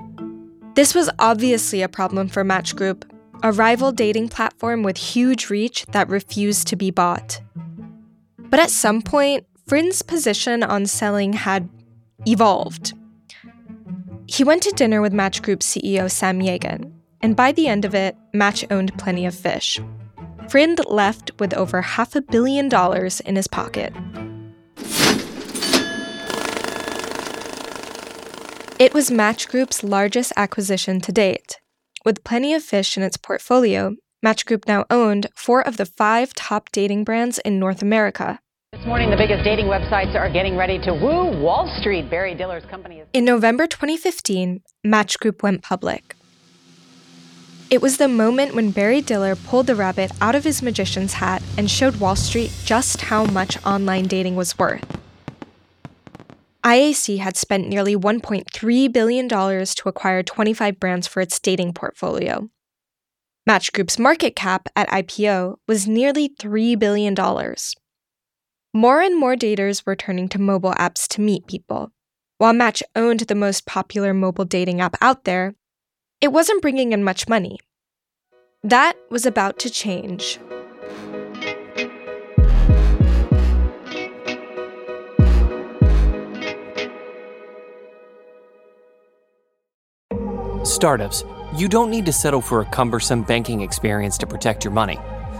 This 0.74 0.94
was 0.94 1.10
obviously 1.18 1.82
a 1.82 1.88
problem 1.88 2.28
for 2.28 2.44
Match 2.44 2.74
Group, 2.76 3.04
a 3.42 3.52
rival 3.52 3.92
dating 3.92 4.28
platform 4.28 4.82
with 4.82 4.96
huge 4.96 5.48
reach 5.50 5.86
that 5.86 6.08
refused 6.08 6.66
to 6.68 6.76
be 6.76 6.90
bought. 6.90 7.40
But 8.38 8.60
at 8.60 8.70
some 8.70 9.02
point, 9.02 9.46
Frind's 9.70 10.02
position 10.02 10.64
on 10.64 10.84
selling 10.84 11.32
had 11.32 11.68
evolved. 12.26 12.92
He 14.26 14.42
went 14.42 14.64
to 14.64 14.72
dinner 14.72 15.00
with 15.00 15.12
Match 15.12 15.42
Group 15.42 15.60
CEO 15.60 16.10
Sam 16.10 16.40
Yagan, 16.40 16.90
and 17.20 17.36
by 17.36 17.52
the 17.52 17.68
end 17.68 17.84
of 17.84 17.94
it, 17.94 18.16
Match 18.34 18.64
owned 18.72 18.98
plenty 18.98 19.26
of 19.26 19.32
fish. 19.32 19.78
Frind 20.48 20.80
left 20.88 21.30
with 21.38 21.54
over 21.54 21.82
half 21.82 22.16
a 22.16 22.20
billion 22.20 22.68
dollars 22.68 23.20
in 23.20 23.36
his 23.36 23.46
pocket. 23.46 23.92
It 28.80 28.92
was 28.92 29.12
Match 29.12 29.48
Group's 29.48 29.84
largest 29.84 30.32
acquisition 30.36 31.00
to 31.00 31.12
date. 31.12 31.60
With 32.04 32.24
plenty 32.24 32.54
of 32.54 32.64
fish 32.64 32.96
in 32.96 33.04
its 33.04 33.16
portfolio, 33.16 33.94
Match 34.20 34.46
Group 34.46 34.66
now 34.66 34.84
owned 34.90 35.28
four 35.36 35.64
of 35.64 35.76
the 35.76 35.86
five 35.86 36.34
top 36.34 36.72
dating 36.72 37.04
brands 37.04 37.38
in 37.38 37.60
North 37.60 37.82
America. 37.82 38.40
This 38.72 38.86
morning, 38.86 39.10
the 39.10 39.16
biggest 39.16 39.42
dating 39.42 39.66
websites 39.66 40.14
are 40.14 40.30
getting 40.30 40.56
ready 40.56 40.78
to 40.78 40.94
woo 40.94 41.38
Wall 41.42 41.70
Street. 41.80 42.08
Barry 42.08 42.34
Diller's 42.34 42.64
company 42.64 43.00
is. 43.00 43.08
In 43.12 43.24
November 43.24 43.66
2015, 43.66 44.62
Match 44.84 45.18
Group 45.18 45.42
went 45.42 45.60
public. 45.62 46.14
It 47.68 47.82
was 47.82 47.96
the 47.96 48.06
moment 48.06 48.54
when 48.54 48.70
Barry 48.70 49.02
Diller 49.02 49.34
pulled 49.34 49.66
the 49.66 49.74
rabbit 49.74 50.12
out 50.20 50.36
of 50.36 50.44
his 50.44 50.62
magician's 50.62 51.14
hat 51.14 51.42
and 51.58 51.68
showed 51.68 51.96
Wall 51.96 52.14
Street 52.14 52.52
just 52.64 53.02
how 53.02 53.24
much 53.24 53.62
online 53.66 54.04
dating 54.06 54.36
was 54.36 54.56
worth. 54.58 54.86
IAC 56.64 57.18
had 57.18 57.36
spent 57.36 57.68
nearly 57.68 57.96
$1.3 57.96 58.92
billion 58.92 59.28
to 59.28 59.88
acquire 59.88 60.22
25 60.22 60.80
brands 60.80 61.06
for 61.06 61.20
its 61.20 61.38
dating 61.38 61.74
portfolio. 61.74 62.48
Match 63.46 63.72
Group's 63.72 63.98
market 63.98 64.36
cap 64.36 64.68
at 64.76 64.88
IPO 64.88 65.56
was 65.66 65.88
nearly 65.88 66.28
$3 66.28 66.78
billion. 66.78 67.14
More 68.72 69.02
and 69.02 69.18
more 69.18 69.34
daters 69.34 69.84
were 69.84 69.96
turning 69.96 70.28
to 70.28 70.40
mobile 70.40 70.70
apps 70.74 71.08
to 71.08 71.20
meet 71.20 71.48
people. 71.48 71.90
While 72.38 72.52
Match 72.52 72.84
owned 72.94 73.18
the 73.18 73.34
most 73.34 73.66
popular 73.66 74.14
mobile 74.14 74.44
dating 74.44 74.80
app 74.80 74.96
out 75.00 75.24
there, 75.24 75.56
it 76.20 76.28
wasn't 76.28 76.62
bringing 76.62 76.92
in 76.92 77.02
much 77.02 77.28
money. 77.28 77.58
That 78.62 78.96
was 79.10 79.26
about 79.26 79.58
to 79.58 79.70
change. 79.70 80.38
Startups, 90.62 91.24
you 91.56 91.66
don't 91.66 91.90
need 91.90 92.06
to 92.06 92.12
settle 92.12 92.40
for 92.40 92.60
a 92.60 92.66
cumbersome 92.66 93.24
banking 93.24 93.62
experience 93.62 94.16
to 94.18 94.28
protect 94.28 94.62
your 94.62 94.72
money. 94.72 94.96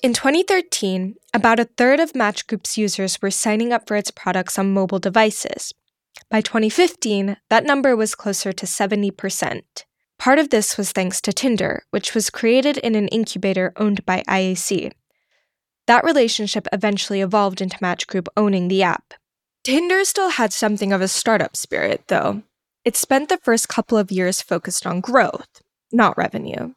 In 0.00 0.12
2013, 0.12 1.16
about 1.34 1.58
a 1.58 1.64
third 1.64 1.98
of 1.98 2.14
Match 2.14 2.46
Group's 2.46 2.78
users 2.78 3.20
were 3.20 3.32
signing 3.32 3.72
up 3.72 3.88
for 3.88 3.96
its 3.96 4.12
products 4.12 4.56
on 4.56 4.72
mobile 4.72 5.00
devices. 5.00 5.74
By 6.30 6.40
2015, 6.40 7.36
that 7.50 7.64
number 7.64 7.96
was 7.96 8.14
closer 8.14 8.52
to 8.52 8.64
70%. 8.64 9.62
Part 10.16 10.38
of 10.38 10.50
this 10.50 10.76
was 10.76 10.92
thanks 10.92 11.20
to 11.22 11.32
Tinder, 11.32 11.82
which 11.90 12.14
was 12.14 12.30
created 12.30 12.78
in 12.78 12.94
an 12.94 13.08
incubator 13.08 13.72
owned 13.76 14.06
by 14.06 14.22
IAC. 14.28 14.92
That 15.88 16.04
relationship 16.04 16.68
eventually 16.72 17.20
evolved 17.20 17.60
into 17.60 17.78
Match 17.80 18.06
Group 18.06 18.28
owning 18.36 18.68
the 18.68 18.84
app. 18.84 19.14
Tinder 19.64 20.04
still 20.04 20.30
had 20.30 20.52
something 20.52 20.92
of 20.92 21.00
a 21.00 21.08
startup 21.08 21.56
spirit, 21.56 22.04
though. 22.06 22.42
It 22.84 22.96
spent 22.96 23.28
the 23.28 23.38
first 23.38 23.68
couple 23.68 23.98
of 23.98 24.12
years 24.12 24.42
focused 24.42 24.86
on 24.86 25.00
growth, 25.00 25.60
not 25.90 26.16
revenue. 26.16 26.74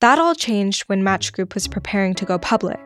That 0.00 0.18
all 0.18 0.34
changed 0.34 0.84
when 0.84 1.04
Match 1.04 1.32
Group 1.32 1.54
was 1.54 1.68
preparing 1.68 2.14
to 2.14 2.24
go 2.24 2.38
public. 2.38 2.80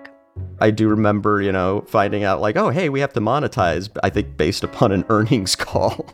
I 0.60 0.72
do 0.72 0.88
remember, 0.88 1.40
you 1.40 1.52
know, 1.52 1.84
finding 1.86 2.24
out 2.24 2.40
like, 2.40 2.56
oh, 2.56 2.70
hey, 2.70 2.88
we 2.88 2.98
have 2.98 3.12
to 3.12 3.20
monetize, 3.20 3.88
I 4.02 4.10
think 4.10 4.36
based 4.36 4.64
upon 4.64 4.90
an 4.90 5.04
earnings 5.10 5.54
call. 5.54 6.06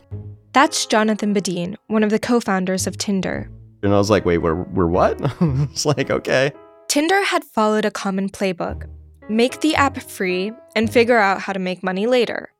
That's 0.52 0.84
Jonathan 0.84 1.34
Badeen, 1.34 1.76
one 1.86 2.02
of 2.02 2.10
the 2.10 2.18
co 2.18 2.38
founders 2.38 2.86
of 2.86 2.98
Tinder. 2.98 3.50
And 3.82 3.94
I 3.94 3.96
was 3.96 4.10
like, 4.10 4.26
wait, 4.26 4.38
we're, 4.38 4.62
we're 4.64 4.86
what? 4.86 5.18
it's 5.40 5.86
like, 5.86 6.10
okay. 6.10 6.52
Tinder 6.88 7.24
had 7.24 7.44
followed 7.44 7.86
a 7.86 7.90
common 7.90 8.28
playbook 8.28 8.86
make 9.30 9.60
the 9.60 9.76
app 9.76 9.96
free 10.02 10.52
and 10.74 10.92
figure 10.92 11.18
out 11.18 11.40
how 11.40 11.52
to 11.52 11.60
make 11.60 11.84
money 11.84 12.06
later. 12.06 12.52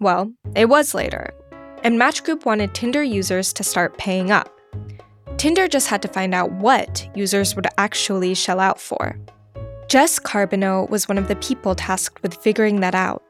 Well, 0.00 0.32
it 0.56 0.70
was 0.70 0.94
later, 0.94 1.32
and 1.84 1.98
Match 1.98 2.24
Group 2.24 2.46
wanted 2.46 2.74
Tinder 2.74 3.02
users 3.02 3.52
to 3.52 3.62
start 3.62 3.98
paying 3.98 4.30
up. 4.30 4.48
Tinder 5.36 5.68
just 5.68 5.88
had 5.88 6.02
to 6.02 6.08
find 6.08 6.34
out 6.34 6.52
what 6.52 7.08
users 7.14 7.54
would 7.56 7.66
actually 7.76 8.34
shell 8.34 8.60
out 8.60 8.80
for. 8.80 9.18
Jess 9.88 10.18
Carbino 10.18 10.88
was 10.88 11.08
one 11.08 11.18
of 11.18 11.28
the 11.28 11.36
people 11.36 11.74
tasked 11.74 12.22
with 12.22 12.34
figuring 12.34 12.80
that 12.80 12.94
out. 12.94 13.22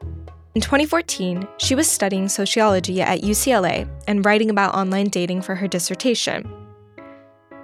In 0.55 0.61
2014, 0.61 1.47
she 1.57 1.75
was 1.75 1.89
studying 1.89 2.29
sociology 2.29 3.01
at 3.01 3.21
UCLA 3.21 3.89
and 4.07 4.25
writing 4.25 4.49
about 4.49 4.73
online 4.73 5.07
dating 5.07 5.41
for 5.41 5.53
her 5.55 5.67
dissertation. 5.67 6.49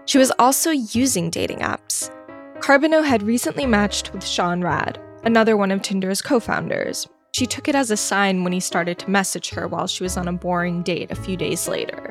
She 0.06 0.18
was 0.18 0.32
also 0.38 0.72
using 0.72 1.30
dating 1.30 1.60
apps. 1.60 2.12
Carbino 2.60 3.04
had 3.04 3.24
recently 3.24 3.66
matched 3.66 4.12
with 4.14 4.26
Sean 4.26 4.62
Rad, 4.62 5.00
another 5.24 5.56
one 5.56 5.72
of 5.72 5.82
Tinder's 5.82 6.22
co 6.22 6.40
founders. 6.40 7.08
She 7.34 7.46
took 7.46 7.70
it 7.70 7.76
as 7.76 7.92
a 7.92 7.98
sign 7.98 8.44
when 8.44 8.52
he 8.52 8.60
started 8.60 9.00
to 9.00 9.10
message 9.10 9.52
her 9.52 9.68
while 9.68 9.88
she 9.88 10.04
was 10.04 10.18
on 10.18 10.28
a 10.28 10.34
boring 10.34 10.84
date 10.84 11.12
a 11.12 11.16
few 11.16 11.38
days 11.38 11.70
later. 11.70 12.11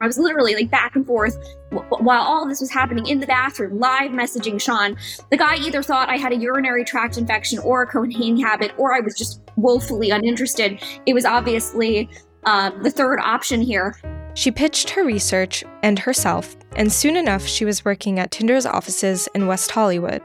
I 0.00 0.06
was 0.06 0.16
literally 0.16 0.54
like 0.54 0.70
back 0.70 0.94
and 0.94 1.04
forth 1.04 1.36
while 1.70 2.22
all 2.22 2.46
this 2.46 2.60
was 2.60 2.70
happening 2.70 3.06
in 3.08 3.18
the 3.18 3.26
bathroom, 3.26 3.80
live 3.80 4.12
messaging 4.12 4.60
Sean. 4.60 4.96
The 5.30 5.36
guy 5.36 5.56
either 5.56 5.82
thought 5.82 6.08
I 6.08 6.16
had 6.16 6.32
a 6.32 6.36
urinary 6.36 6.84
tract 6.84 7.18
infection 7.18 7.58
or 7.58 7.82
a 7.82 7.86
cocaine 7.86 8.40
habit, 8.40 8.72
or 8.78 8.94
I 8.94 9.00
was 9.00 9.16
just 9.16 9.40
woefully 9.56 10.10
uninterested. 10.10 10.80
It 11.06 11.14
was 11.14 11.24
obviously 11.24 12.08
um, 12.44 12.80
the 12.82 12.90
third 12.90 13.18
option 13.18 13.60
here. 13.60 13.96
She 14.34 14.52
pitched 14.52 14.90
her 14.90 15.04
research 15.04 15.64
and 15.82 15.98
herself, 15.98 16.56
and 16.76 16.92
soon 16.92 17.16
enough, 17.16 17.44
she 17.44 17.64
was 17.64 17.84
working 17.84 18.20
at 18.20 18.30
Tinder's 18.30 18.66
offices 18.66 19.28
in 19.34 19.48
West 19.48 19.72
Hollywood. 19.72 20.22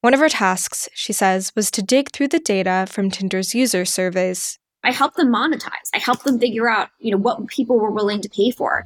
One 0.00 0.14
of 0.14 0.20
her 0.20 0.30
tasks, 0.30 0.88
she 0.94 1.12
says, 1.12 1.52
was 1.54 1.70
to 1.72 1.82
dig 1.82 2.10
through 2.10 2.28
the 2.28 2.38
data 2.38 2.86
from 2.88 3.10
Tinder's 3.10 3.54
user 3.54 3.84
surveys 3.84 4.58
I 4.84 4.92
helped 4.92 5.16
them 5.16 5.32
monetize. 5.32 5.88
I 5.94 5.98
helped 5.98 6.24
them 6.24 6.38
figure 6.38 6.68
out, 6.68 6.90
you 6.98 7.10
know, 7.10 7.16
what 7.16 7.46
people 7.48 7.78
were 7.78 7.90
willing 7.90 8.20
to 8.20 8.28
pay 8.28 8.50
for. 8.50 8.84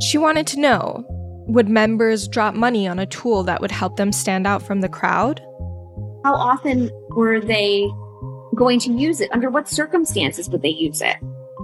She 0.00 0.18
wanted 0.18 0.46
to 0.48 0.60
know 0.60 1.04
would 1.46 1.68
members 1.68 2.26
drop 2.26 2.54
money 2.54 2.88
on 2.88 2.98
a 2.98 3.06
tool 3.06 3.42
that 3.44 3.60
would 3.60 3.70
help 3.70 3.96
them 3.96 4.12
stand 4.12 4.46
out 4.46 4.62
from 4.62 4.80
the 4.80 4.88
crowd? 4.88 5.40
How 6.24 6.34
often 6.34 6.90
were 7.10 7.40
they 7.40 7.88
going 8.54 8.80
to 8.80 8.92
use 8.92 9.20
it? 9.20 9.30
Under 9.32 9.50
what 9.50 9.68
circumstances 9.68 10.48
would 10.48 10.62
they 10.62 10.70
use 10.70 11.02
it? 11.02 11.16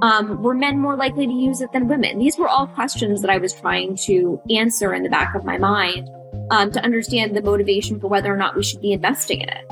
Um, 0.02 0.42
were 0.42 0.54
men 0.54 0.78
more 0.78 0.96
likely 0.96 1.26
to 1.26 1.32
use 1.32 1.60
it 1.60 1.72
than 1.72 1.88
women? 1.88 2.18
These 2.18 2.38
were 2.38 2.48
all 2.48 2.66
questions 2.66 3.22
that 3.22 3.30
I 3.30 3.38
was 3.38 3.52
trying 3.52 3.96
to 4.04 4.40
answer 4.50 4.94
in 4.94 5.02
the 5.02 5.08
back 5.08 5.34
of 5.34 5.44
my 5.44 5.58
mind 5.58 6.08
um, 6.50 6.70
to 6.72 6.82
understand 6.82 7.36
the 7.36 7.42
motivation 7.42 8.00
for 8.00 8.08
whether 8.08 8.32
or 8.32 8.36
not 8.36 8.56
we 8.56 8.62
should 8.62 8.80
be 8.80 8.92
investing 8.92 9.40
in 9.40 9.48
it. 9.48 9.64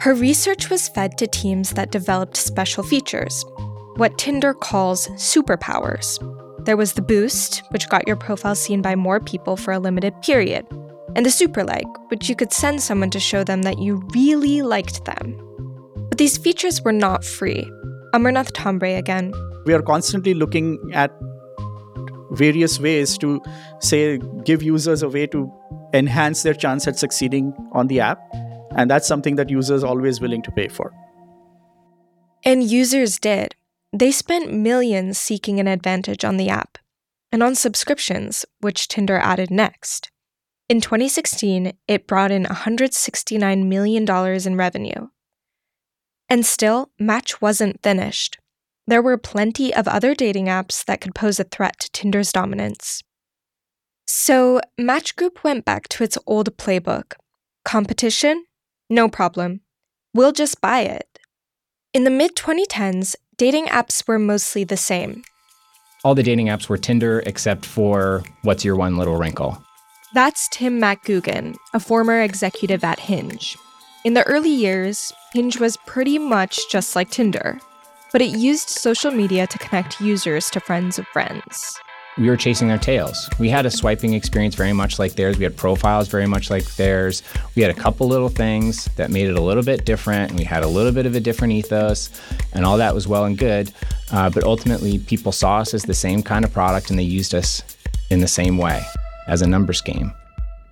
Her 0.00 0.14
research 0.14 0.70
was 0.70 0.88
fed 0.88 1.18
to 1.18 1.26
teams 1.26 1.72
that 1.72 1.90
developed 1.90 2.36
special 2.36 2.84
features, 2.84 3.44
what 3.96 4.16
Tinder 4.16 4.54
calls 4.54 5.08
superpowers. 5.08 6.18
There 6.64 6.76
was 6.76 6.92
the 6.92 7.02
boost, 7.02 7.64
which 7.70 7.88
got 7.88 8.06
your 8.06 8.14
profile 8.14 8.54
seen 8.54 8.80
by 8.80 8.94
more 8.94 9.18
people 9.18 9.56
for 9.56 9.72
a 9.72 9.80
limited 9.80 10.14
period, 10.22 10.64
and 11.16 11.26
the 11.26 11.30
super 11.30 11.64
like, 11.64 11.88
which 12.10 12.28
you 12.28 12.36
could 12.36 12.52
send 12.52 12.80
someone 12.80 13.10
to 13.10 13.18
show 13.18 13.42
them 13.42 13.62
that 13.62 13.80
you 13.80 13.96
really 14.14 14.62
liked 14.62 15.04
them. 15.04 15.36
But 16.08 16.18
these 16.18 16.38
features 16.38 16.80
were 16.82 16.92
not 16.92 17.24
free. 17.24 17.68
Amarnath 18.14 18.52
Thombre 18.52 18.96
again. 18.96 19.32
We 19.66 19.74
are 19.74 19.82
constantly 19.82 20.32
looking 20.32 20.78
at 20.94 21.10
various 22.30 22.78
ways 22.78 23.18
to 23.18 23.42
say 23.80 24.20
give 24.44 24.62
users 24.62 25.02
a 25.02 25.08
way 25.08 25.26
to 25.26 25.52
enhance 25.92 26.44
their 26.44 26.54
chance 26.54 26.86
at 26.86 26.96
succeeding 26.96 27.52
on 27.72 27.88
the 27.88 27.98
app 27.98 28.20
and 28.72 28.90
that's 28.90 29.06
something 29.06 29.36
that 29.36 29.50
users 29.50 29.84
are 29.84 29.88
always 29.88 30.20
willing 30.20 30.42
to 30.42 30.50
pay 30.50 30.68
for. 30.68 30.92
And 32.44 32.62
users 32.62 33.18
did. 33.18 33.54
They 33.92 34.12
spent 34.12 34.52
millions 34.52 35.18
seeking 35.18 35.58
an 35.60 35.66
advantage 35.66 36.24
on 36.24 36.36
the 36.36 36.50
app 36.50 36.78
and 37.32 37.42
on 37.42 37.54
subscriptions, 37.54 38.44
which 38.60 38.88
Tinder 38.88 39.18
added 39.18 39.50
next. 39.50 40.10
In 40.68 40.80
2016, 40.80 41.72
it 41.86 42.06
brought 42.06 42.30
in 42.30 42.44
$169 42.44 43.66
million 43.66 44.46
in 44.46 44.56
revenue. 44.56 45.08
And 46.28 46.44
still, 46.44 46.90
Match 46.98 47.40
wasn't 47.40 47.82
finished. 47.82 48.38
There 48.86 49.02
were 49.02 49.16
plenty 49.16 49.74
of 49.74 49.88
other 49.88 50.14
dating 50.14 50.46
apps 50.46 50.84
that 50.84 51.00
could 51.00 51.14
pose 51.14 51.40
a 51.40 51.44
threat 51.44 51.78
to 51.80 51.90
Tinder's 51.92 52.32
dominance. 52.32 53.02
So, 54.06 54.60
Match 54.78 55.16
Group 55.16 55.42
went 55.44 55.64
back 55.64 55.88
to 55.88 56.04
its 56.04 56.18
old 56.26 56.56
playbook 56.56 57.14
competition, 57.64 58.44
no 58.88 59.08
problem. 59.08 59.60
We'll 60.14 60.32
just 60.32 60.60
buy 60.60 60.80
it. 60.80 61.18
In 61.92 62.04
the 62.04 62.10
mid 62.10 62.34
2010s, 62.36 63.14
dating 63.36 63.66
apps 63.66 64.06
were 64.06 64.18
mostly 64.18 64.64
the 64.64 64.76
same. 64.76 65.22
All 66.04 66.14
the 66.14 66.22
dating 66.22 66.46
apps 66.46 66.68
were 66.68 66.78
Tinder 66.78 67.22
except 67.26 67.66
for 67.66 68.22
What's 68.42 68.64
Your 68.64 68.76
One 68.76 68.96
Little 68.96 69.16
Wrinkle? 69.16 69.62
That's 70.14 70.48
Tim 70.50 70.80
MacGougan, 70.80 71.56
a 71.74 71.80
former 71.80 72.20
executive 72.20 72.84
at 72.84 72.98
Hinge. 72.98 73.56
In 74.04 74.14
the 74.14 74.22
early 74.24 74.50
years, 74.50 75.12
Hinge 75.32 75.58
was 75.58 75.76
pretty 75.86 76.18
much 76.18 76.70
just 76.70 76.96
like 76.96 77.10
Tinder, 77.10 77.58
but 78.12 78.22
it 78.22 78.38
used 78.38 78.68
social 78.68 79.10
media 79.10 79.46
to 79.46 79.58
connect 79.58 80.00
users 80.00 80.50
to 80.50 80.60
friends 80.60 80.98
of 80.98 81.06
friends 81.08 81.78
we 82.18 82.28
were 82.28 82.36
chasing 82.36 82.68
their 82.68 82.78
tails. 82.78 83.28
We 83.38 83.48
had 83.48 83.64
a 83.64 83.70
swiping 83.70 84.14
experience 84.14 84.54
very 84.54 84.72
much 84.72 84.98
like 84.98 85.14
theirs. 85.14 85.38
We 85.38 85.44
had 85.44 85.56
profiles 85.56 86.08
very 86.08 86.26
much 86.26 86.50
like 86.50 86.64
theirs. 86.76 87.22
We 87.54 87.62
had 87.62 87.70
a 87.70 87.80
couple 87.80 88.08
little 88.08 88.28
things 88.28 88.86
that 88.96 89.10
made 89.10 89.28
it 89.28 89.36
a 89.36 89.40
little 89.40 89.62
bit 89.62 89.84
different, 89.84 90.30
and 90.30 90.38
we 90.38 90.44
had 90.44 90.64
a 90.64 90.66
little 90.66 90.92
bit 90.92 91.06
of 91.06 91.14
a 91.14 91.20
different 91.20 91.52
ethos, 91.52 92.10
and 92.52 92.64
all 92.64 92.78
that 92.78 92.94
was 92.94 93.06
well 93.06 93.24
and 93.24 93.38
good. 93.38 93.72
Uh, 94.10 94.28
but 94.30 94.42
ultimately, 94.42 94.98
people 94.98 95.32
saw 95.32 95.58
us 95.58 95.74
as 95.74 95.84
the 95.84 95.94
same 95.94 96.22
kind 96.22 96.44
of 96.44 96.52
product, 96.52 96.90
and 96.90 96.98
they 96.98 97.04
used 97.04 97.34
us 97.34 97.62
in 98.10 98.20
the 98.20 98.28
same 98.28 98.58
way 98.58 98.82
as 99.28 99.42
a 99.42 99.46
numbers 99.46 99.80
game. 99.80 100.12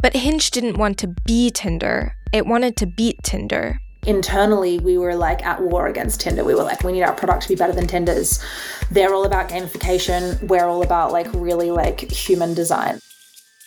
But 0.02 0.14
Hinge 0.14 0.50
didn't 0.50 0.76
want 0.76 0.98
to 0.98 1.08
be 1.24 1.50
Tinder, 1.50 2.16
it 2.32 2.46
wanted 2.46 2.76
to 2.76 2.86
beat 2.86 3.22
Tinder 3.22 3.80
internally 4.06 4.78
we 4.78 4.98
were 4.98 5.14
like 5.14 5.44
at 5.44 5.60
war 5.60 5.86
against 5.86 6.20
Tinder. 6.20 6.44
We 6.44 6.54
were 6.54 6.62
like, 6.62 6.82
we 6.82 6.92
need 6.92 7.02
our 7.02 7.14
product 7.14 7.42
to 7.42 7.48
be 7.48 7.54
better 7.54 7.72
than 7.72 7.86
Tinder's. 7.86 8.42
They're 8.90 9.12
all 9.12 9.24
about 9.24 9.48
gamification. 9.48 10.42
We're 10.44 10.66
all 10.66 10.82
about 10.82 11.12
like 11.12 11.26
really 11.34 11.70
like 11.70 12.00
human 12.10 12.54
design. 12.54 13.00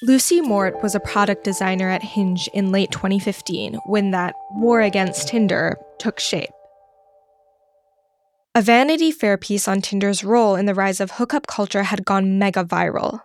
Lucy 0.02 0.40
Mort 0.40 0.82
was 0.82 0.96
a 0.96 1.00
product 1.00 1.44
designer 1.44 1.90
at 1.90 2.02
Hinge 2.02 2.48
in 2.54 2.72
late 2.72 2.90
2015 2.92 3.76
when 3.86 4.12
that 4.12 4.34
war 4.52 4.80
against 4.80 5.28
Tinder 5.28 5.78
took 6.00 6.20
shape. 6.20 6.50
A 8.56 8.62
Vanity 8.62 9.12
Fair 9.12 9.38
piece 9.38 9.68
on 9.68 9.82
Tinder's 9.82 10.24
role 10.24 10.56
in 10.56 10.66
the 10.66 10.74
rise 10.74 11.00
of 11.00 11.12
hookup 11.12 11.48
culture 11.48 11.84
had 11.84 12.06
gone 12.06 12.40
mega 12.40 12.64
viral. 12.64 13.22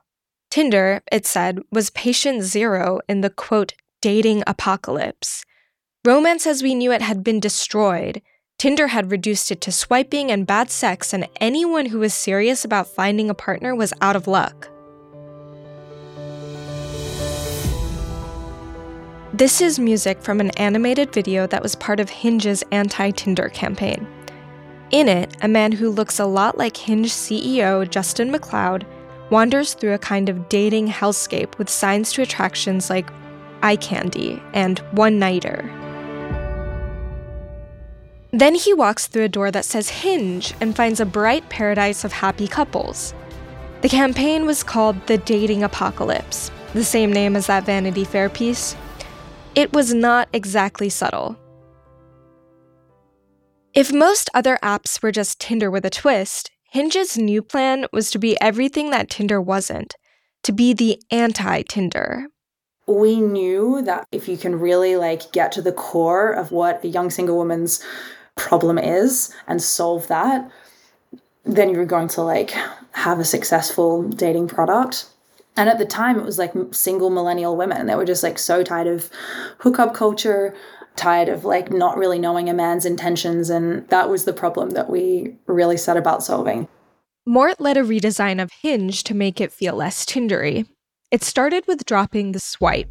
Tinder, 0.51 1.01
it 1.11 1.27
said, 1.27 1.61
was 1.71 1.91
patient 1.91 2.43
zero 2.43 3.01
in 3.09 3.21
the 3.21 3.31
quote, 3.31 3.75
dating 4.03 4.43
apocalypse 4.47 5.45
Romance 6.07 6.47
as 6.47 6.63
we 6.63 6.75
knew 6.75 6.93
it 6.93 7.01
had 7.01 7.25
been 7.25 7.41
destroyed. 7.41 8.21
Tinder 8.59 8.89
had 8.89 9.11
reduced 9.11 9.51
it 9.51 9.63
to 9.63 9.73
swiping 9.73 10.31
and 10.31 10.47
bad 10.47 10.71
sex, 10.71 11.15
and 11.15 11.27
anyone 11.41 11.87
who 11.87 11.99
was 11.99 12.13
serious 12.13 12.63
about 12.63 12.87
finding 12.87 13.31
a 13.31 13.35
partner 13.35 13.75
was 13.75 13.95
out 14.03 14.15
of 14.15 14.27
luck. 14.27 14.69
This 19.33 19.63
is 19.63 19.79
music 19.79 20.21
from 20.21 20.41
an 20.41 20.51
animated 20.59 21.11
video 21.11 21.47
that 21.47 21.63
was 21.63 21.75
part 21.75 22.01
of 22.01 22.11
Hinge's 22.11 22.63
anti 22.71 23.11
Tinder 23.13 23.49
campaign. 23.49 24.07
In 24.91 25.09
it, 25.09 25.35
a 25.41 25.49
man 25.49 25.73
who 25.73 25.89
looks 25.89 26.19
a 26.19 26.27
lot 26.27 26.59
like 26.59 26.77
Hinge 26.77 27.11
CEO 27.11 27.89
Justin 27.89 28.31
McLeod 28.31 28.85
wanders 29.31 29.73
through 29.73 29.95
a 29.95 29.99
kind 29.99 30.29
of 30.29 30.51
dating 30.51 30.89
hellscape 30.89 31.57
with 31.57 31.71
signs 31.71 32.13
to 32.13 32.21
attractions 32.21 32.91
like 32.91 33.09
eye 33.63 33.77
candy 33.77 34.43
and 34.53 34.81
one 34.93 35.19
nighter. 35.19 35.65
Then 38.35 38.57
he 38.57 38.75
walks 38.75 39.07
through 39.07 39.23
a 39.23 39.29
door 39.29 39.53
that 39.53 39.65
says 39.65 39.89
Hinge 39.89 40.55
and 40.61 40.75
finds 40.75 40.99
a 40.99 41.07
bright 41.07 41.49
paradise 41.51 42.03
of 42.03 42.13
happy 42.13 42.49
couples. 42.49 43.15
The 43.83 43.89
campaign 43.89 44.45
was 44.45 44.65
called 44.65 45.07
The 45.07 45.19
Dating 45.19 45.63
Apocalypse, 45.63 46.51
the 46.73 46.83
same 46.83 47.13
name 47.13 47.37
as 47.37 47.47
that 47.47 47.65
Vanity 47.65 48.03
Fair 48.03 48.29
piece. 48.29 48.75
It 49.55 49.73
was 49.73 49.95
not 49.95 50.29
exactly 50.33 50.89
subtle. 50.89 51.39
If 53.73 53.93
most 53.93 54.29
other 54.35 54.59
apps 54.65 55.01
were 55.01 55.13
just 55.13 55.39
Tinder 55.39 55.71
with 55.71 55.85
a 55.85 55.91
twist, 55.91 56.51
Hinge's 56.73 57.17
new 57.17 57.41
plan 57.41 57.87
was 57.93 58.11
to 58.11 58.19
be 58.19 58.37
everything 58.41 58.91
that 58.91 59.11
Tinder 59.11 59.41
wasn't, 59.41 59.95
to 60.43 60.51
be 60.51 60.75
the 60.75 61.01
anti 61.13 61.63
Tinder. 61.63 62.27
We 62.89 63.21
knew 63.21 63.81
that 63.83 64.09
if 64.11 64.29
you 64.29 64.37
can 64.37 64.59
really 64.59 64.97
like 64.97 65.31
get 65.31 65.53
to 65.53 65.63
the 65.63 65.73
core 65.73 66.33
of 66.33 66.51
what 66.51 66.85
a 66.85 66.89
young 66.89 67.11
single 67.11 67.37
woman's 67.37 67.83
problem 68.37 68.79
is 68.79 69.35
and 69.47 69.63
solve 69.63 70.09
that, 70.09 70.51
then 71.45 71.71
you're 71.71 71.85
going 71.85 72.09
to 72.09 72.23
like 72.23 72.55
have 72.93 73.19
a 73.19 73.25
successful 73.25 74.03
dating 74.03 74.49
product. 74.49 75.07
And 75.57 75.69
at 75.69 75.79
the 75.79 75.85
time, 75.85 76.19
it 76.19 76.25
was 76.25 76.39
like 76.39 76.53
single 76.73 77.11
millennial 77.11 77.57
women. 77.57 77.87
They 77.87 77.95
were 77.95 78.05
just 78.05 78.23
like 78.23 78.39
so 78.39 78.65
tired 78.65 78.89
of 78.89 79.09
hookup 79.59 79.95
culture, 79.95 80.55
tired 80.97 81.29
of 81.29 81.45
like 81.45 81.71
not 81.71 81.97
really 81.97 82.19
knowing 82.19 82.49
a 82.49 82.55
man's 82.55 82.85
intentions. 82.85 83.51
And 83.51 83.89
that 83.89 84.09
was 84.09 84.25
the 84.25 84.33
problem 84.33 84.71
that 84.71 84.91
we 84.91 85.37
really 85.47 85.77
set 85.77 85.97
about 85.97 86.25
solving. 86.25 86.67
Mort 87.27 87.61
led 87.61 87.77
a 87.77 87.83
redesign 87.83 88.43
of 88.43 88.51
Hinge 88.63 89.05
to 89.05 89.15
make 89.15 89.41
it 89.41 89.53
feel 89.53 89.75
less 89.75 90.05
Tindery. 90.05 90.67
It 91.11 91.23
started 91.23 91.65
with 91.67 91.87
dropping 91.87 92.33
the 92.33 92.41
swipe. 92.41 92.89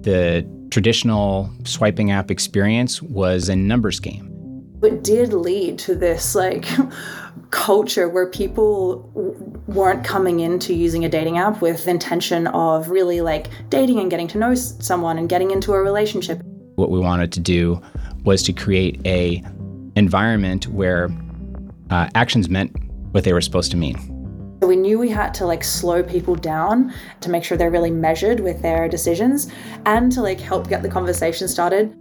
The 0.00 0.48
traditional 0.70 1.52
swiping 1.64 2.10
app 2.10 2.30
experience 2.30 3.02
was 3.02 3.48
a 3.48 3.56
numbers 3.56 4.00
game. 4.00 4.37
It 4.82 5.02
did 5.02 5.32
lead 5.32 5.78
to 5.80 5.94
this 5.94 6.34
like 6.34 6.66
culture 7.50 8.08
where 8.08 8.26
people 8.26 9.10
weren't 9.66 10.04
coming 10.04 10.40
into 10.40 10.74
using 10.74 11.04
a 11.04 11.08
dating 11.08 11.38
app 11.38 11.60
with 11.60 11.88
intention 11.88 12.46
of 12.48 12.88
really 12.90 13.20
like 13.20 13.48
dating 13.70 13.98
and 13.98 14.10
getting 14.10 14.28
to 14.28 14.38
know 14.38 14.54
someone 14.54 15.18
and 15.18 15.28
getting 15.28 15.50
into 15.50 15.72
a 15.72 15.82
relationship. 15.82 16.40
What 16.76 16.90
we 16.90 17.00
wanted 17.00 17.32
to 17.32 17.40
do 17.40 17.80
was 18.24 18.42
to 18.44 18.52
create 18.52 19.00
a 19.04 19.42
environment 19.96 20.68
where 20.68 21.08
uh, 21.90 22.08
actions 22.14 22.48
meant 22.48 22.76
what 23.10 23.24
they 23.24 23.32
were 23.32 23.40
supposed 23.40 23.70
to 23.72 23.76
mean. 23.76 23.96
We 24.60 24.76
knew 24.76 24.98
we 24.98 25.08
had 25.08 25.34
to 25.34 25.46
like 25.46 25.64
slow 25.64 26.02
people 26.02 26.34
down 26.34 26.92
to 27.20 27.30
make 27.30 27.42
sure 27.42 27.56
they're 27.56 27.70
really 27.70 27.90
measured 27.90 28.40
with 28.40 28.62
their 28.62 28.88
decisions 28.88 29.50
and 29.86 30.12
to 30.12 30.22
like 30.22 30.38
help 30.38 30.68
get 30.68 30.82
the 30.82 30.88
conversation 30.88 31.48
started. 31.48 31.96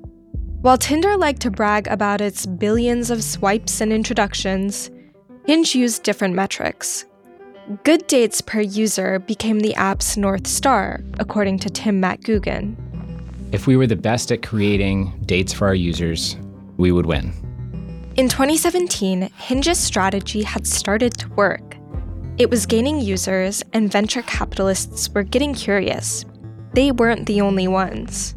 While 0.68 0.78
Tinder 0.78 1.16
liked 1.16 1.44
to 1.44 1.50
brag 1.50 1.88
about 1.88 2.20
its 2.20 2.46
billions 2.46 3.10
of 3.10 3.24
swipes 3.24 3.80
and 3.80 3.94
introductions, 3.94 4.92
Hinge 5.46 5.74
used 5.74 6.04
different 6.04 6.36
metrics. 6.36 7.06
Good 7.86 8.06
dates 8.08 8.42
per 8.42 8.60
user 8.60 9.20
became 9.20 9.62
the 9.62 9.74
app's 9.76 10.18
North 10.18 10.46
Star, 10.46 11.00
according 11.20 11.60
to 11.60 11.70
Tim 11.70 12.02
MacGougan. 12.02 12.76
If 13.54 13.66
we 13.66 13.78
were 13.78 13.88
the 13.88 13.96
best 13.96 14.30
at 14.30 14.44
creating 14.44 15.14
dates 15.26 15.54
for 15.54 15.68
our 15.68 15.74
users, 15.74 16.36
we 16.76 16.92
would 16.92 17.06
win. 17.06 17.32
In 18.18 18.28
2017, 18.28 19.22
Hinge's 19.38 19.80
strategy 19.80 20.44
had 20.44 20.68
started 20.68 21.14
to 21.20 21.30
work. 21.30 21.78
It 22.38 22.50
was 22.50 22.66
gaining 22.66 23.00
users, 23.00 23.64
and 23.72 23.90
venture 23.90 24.24
capitalists 24.24 25.10
were 25.12 25.24
getting 25.24 25.54
curious. 25.54 26.26
They 26.74 26.92
weren't 26.92 27.26
the 27.26 27.40
only 27.40 27.70
ones. 27.70 28.36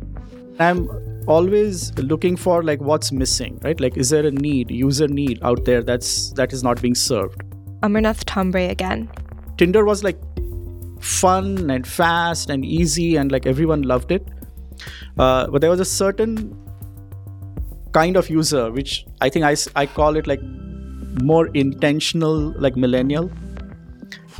I'm 0.60 1.09
always 1.26 1.92
looking 1.98 2.36
for 2.36 2.62
like 2.62 2.80
what's 2.80 3.12
missing 3.12 3.58
right? 3.62 3.80
Like 3.80 3.96
is 3.96 4.10
there 4.10 4.26
a 4.26 4.30
need 4.30 4.70
user 4.70 5.08
need 5.08 5.38
out 5.42 5.64
there 5.64 5.82
that's 5.82 6.30
that 6.32 6.52
is 6.52 6.62
not 6.62 6.80
being 6.80 6.94
served? 6.94 7.42
Amarnath 7.82 8.24
thombre 8.24 8.70
again. 8.70 9.10
Tinder 9.56 9.84
was 9.84 10.04
like 10.04 10.18
fun 11.00 11.70
and 11.70 11.86
fast 11.86 12.50
and 12.50 12.64
easy 12.64 13.16
and 13.16 13.32
like 13.32 13.46
everyone 13.46 13.82
loved 13.82 14.12
it. 14.12 14.26
Uh, 15.18 15.46
but 15.48 15.60
there 15.60 15.70
was 15.70 15.80
a 15.80 15.84
certain 15.84 16.56
kind 17.92 18.16
of 18.16 18.30
user 18.30 18.70
which 18.70 19.04
i 19.20 19.28
think 19.28 19.44
I, 19.44 19.56
I 19.74 19.86
call 19.86 20.16
it 20.16 20.26
like 20.26 20.40
more 21.22 21.48
intentional 21.48 22.52
like 22.56 22.76
millennial 22.76 23.30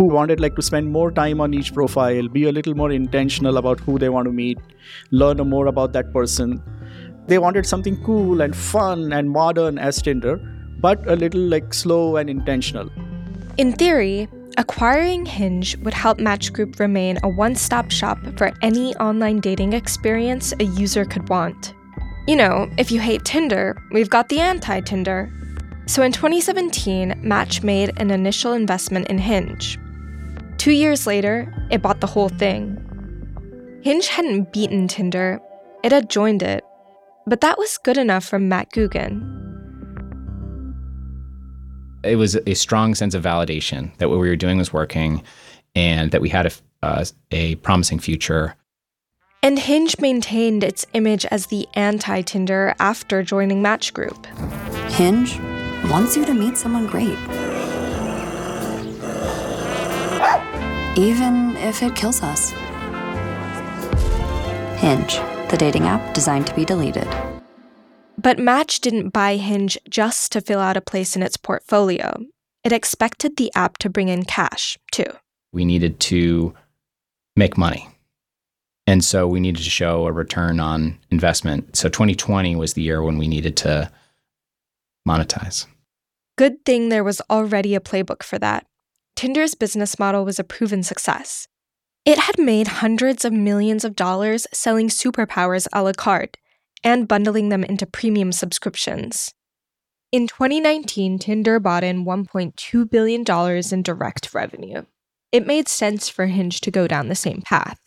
who 0.01 0.07
wanted 0.07 0.41
like 0.41 0.57
to 0.57 0.63
spend 0.63 0.91
more 0.91 1.13
time 1.13 1.43
on 1.43 1.53
each 1.53 1.75
profile 1.75 2.27
be 2.27 2.45
a 2.49 2.53
little 2.59 2.75
more 2.75 2.91
intentional 2.91 3.59
about 3.59 3.81
who 3.81 3.99
they 3.99 4.09
want 4.09 4.25
to 4.25 4.33
meet 4.33 4.59
learn 5.11 5.37
more 5.47 5.67
about 5.67 5.93
that 5.93 6.11
person. 6.15 6.63
They 7.27 7.37
wanted 7.37 7.67
something 7.67 8.03
cool 8.03 8.41
and 8.41 8.57
fun 8.57 9.13
and 9.13 9.31
modern 9.31 9.77
as 9.79 10.01
tinder 10.01 10.39
but 10.81 11.07
a 11.07 11.17
little 11.17 11.43
like 11.43 11.75
slow 11.75 12.17
and 12.17 12.31
intentional. 12.31 12.89
In 13.59 13.75
theory 13.75 14.27
acquiring 14.57 15.27
hinge 15.27 15.77
would 15.85 15.93
help 15.93 16.19
match 16.19 16.51
group 16.55 16.81
remain 16.81 17.19
a 17.23 17.29
one-stop 17.29 17.91
shop 17.91 18.19
for 18.39 18.55
any 18.63 18.97
online 18.97 19.39
dating 19.39 19.75
experience 19.75 20.55
a 20.61 20.65
user 20.65 21.05
could 21.05 21.29
want. 21.29 21.75
You 22.27 22.37
know 22.37 22.71
if 22.79 22.91
you 22.91 23.01
hate 23.01 23.27
tinder 23.27 23.77
we've 23.93 24.09
got 24.09 24.31
the 24.31 24.41
anti-tinder. 24.41 25.31
So 25.85 26.03
in 26.05 26.13
2017, 26.13 27.21
Match 27.21 27.65
made 27.65 27.93
an 27.97 28.13
initial 28.13 28.53
investment 28.53 29.09
in 29.09 29.19
Hinge. 29.19 29.77
Two 30.61 30.73
years 30.73 31.07
later, 31.07 31.51
it 31.71 31.81
bought 31.81 32.03
the 32.03 32.07
whole 32.07 32.29
thing. 32.29 32.77
Hinge 33.83 34.09
hadn't 34.09 34.53
beaten 34.53 34.89
Tinder, 34.89 35.41
it 35.83 35.91
had 35.91 36.11
joined 36.11 36.43
it. 36.43 36.63
But 37.27 37.41
that 37.41 37.57
was 37.57 37.79
good 37.83 37.97
enough 37.97 38.27
for 38.27 38.39
MacGougan. 38.39 39.23
It 42.05 42.17
was 42.17 42.37
a 42.47 42.53
strong 42.53 42.95
sense 42.95 43.15
of 43.15 43.25
validation 43.25 43.97
that 43.97 44.11
what 44.11 44.19
we 44.19 44.29
were 44.29 44.37
doing 44.37 44.59
was 44.59 44.71
working 44.71 45.23
and 45.75 46.11
that 46.11 46.21
we 46.21 46.29
had 46.29 46.45
a, 46.45 46.53
uh, 46.83 47.07
a 47.31 47.55
promising 47.55 47.99
future. 47.99 48.55
And 49.43 49.59
Hinge 49.59 49.99
maintained 49.99 50.63
its 50.63 50.85
image 50.93 51.25
as 51.31 51.47
the 51.47 51.67
anti 51.73 52.21
Tinder 52.21 52.75
after 52.79 53.23
joining 53.23 53.63
Match 53.63 53.95
Group. 53.95 54.27
Hinge 54.91 55.39
wants 55.91 56.19
you 56.19 56.27
to 56.27 56.35
meet 56.35 56.59
someone 56.59 56.87
great. 56.87 57.17
Even 60.97 61.57
if 61.57 61.83
it 61.83 61.95
kills 61.95 62.23
us. 62.23 62.51
Hinge, 64.81 65.17
the 65.51 65.57
dating 65.57 65.85
app 65.85 66.15
designed 66.15 66.47
to 66.49 66.55
be 66.55 66.65
deleted. 66.65 67.07
But 68.19 68.39
Match 68.39 68.81
didn't 68.81 69.11
buy 69.11 69.37
Hinge 69.37 69.79
just 69.89 70.33
to 70.33 70.41
fill 70.41 70.59
out 70.59 70.77
a 70.77 70.81
place 70.81 71.15
in 71.15 71.23
its 71.23 71.37
portfolio. 71.37 72.25
It 72.65 72.73
expected 72.73 73.37
the 73.37 73.53
app 73.55 73.79
to 73.79 73.89
bring 73.89 74.09
in 74.09 74.25
cash, 74.25 74.79
too. 74.91 75.07
We 75.53 75.65
needed 75.65 76.01
to 76.01 76.55
make 77.37 77.57
money. 77.57 77.89
And 78.87 79.05
so 79.05 79.29
we 79.29 79.39
needed 79.39 79.63
to 79.63 79.71
show 79.71 80.07
a 80.07 80.13
return 80.13 80.59
on 80.59 80.99
investment. 81.11 81.77
So 81.77 81.89
2020 81.89 82.57
was 82.57 82.75
the 82.75 82.83
year 82.83 83.03
when 83.03 83.17
we 83.17 83.29
needed 83.29 83.57
to 83.59 83.91
monetize. 85.07 85.67
Good 86.37 86.65
thing 86.65 86.89
there 86.89 87.05
was 87.05 87.23
already 87.31 87.75
a 87.75 87.81
playbook 87.81 88.23
for 88.23 88.39
that. 88.39 88.67
Tinder's 89.17 89.55
business 89.55 89.99
model 89.99 90.25
was 90.25 90.39
a 90.39 90.45
proven 90.45 90.83
success. 90.83 91.47
It 92.05 92.19
had 92.19 92.39
made 92.39 92.67
hundreds 92.69 93.25
of 93.25 93.33
millions 93.33 93.85
of 93.85 93.95
dollars 93.95 94.47
selling 94.53 94.89
superpowers 94.89 95.67
a 95.73 95.83
la 95.83 95.93
carte 95.93 96.39
and 96.83 97.07
bundling 97.07 97.51
them 97.51 97.63
into 97.65 97.87
premium 97.87 98.33
subscriptions. 98.33 99.35
In 100.13 100.27
2019, 100.27 101.19
Tinder 101.19 101.61
bought 101.61 101.85
in 101.85 102.05
$1.2 102.05 102.91
billion 102.91 103.73
in 103.73 103.83
direct 103.83 104.35
revenue. 104.35 104.83
It 105.31 105.47
made 105.47 105.69
sense 105.69 106.09
for 106.09 106.27
Hinge 106.27 106.61
to 106.63 106.71
go 106.71 106.89
down 106.89 107.09
the 107.09 107.15
same 107.15 107.43
path. 107.43 107.79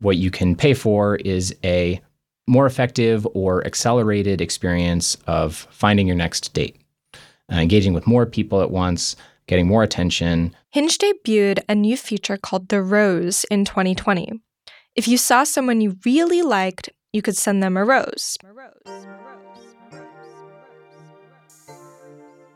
What 0.00 0.16
you 0.16 0.30
can 0.30 0.56
pay 0.56 0.74
for 0.74 1.16
is 1.16 1.54
a 1.62 2.00
more 2.48 2.66
effective 2.66 3.26
or 3.34 3.64
accelerated 3.66 4.40
experience 4.40 5.16
of 5.26 5.68
finding 5.70 6.06
your 6.06 6.16
next 6.16 6.52
date, 6.54 6.80
uh, 7.14 7.56
engaging 7.56 7.92
with 7.92 8.06
more 8.06 8.26
people 8.26 8.62
at 8.62 8.70
once, 8.70 9.14
getting 9.48 9.66
more 9.66 9.82
attention. 9.82 10.54
Hinge 10.70 10.98
debuted 10.98 11.60
a 11.68 11.74
new 11.74 11.96
feature 11.96 12.36
called 12.36 12.68
The 12.68 12.82
Rose 12.82 13.44
in 13.50 13.64
2020. 13.64 14.40
If 14.94 15.08
you 15.08 15.16
saw 15.16 15.42
someone 15.42 15.80
you 15.80 15.96
really 16.04 16.42
liked, 16.42 16.90
you 17.12 17.22
could 17.22 17.36
send 17.36 17.62
them 17.62 17.76
a 17.76 17.84
rose. 17.84 18.36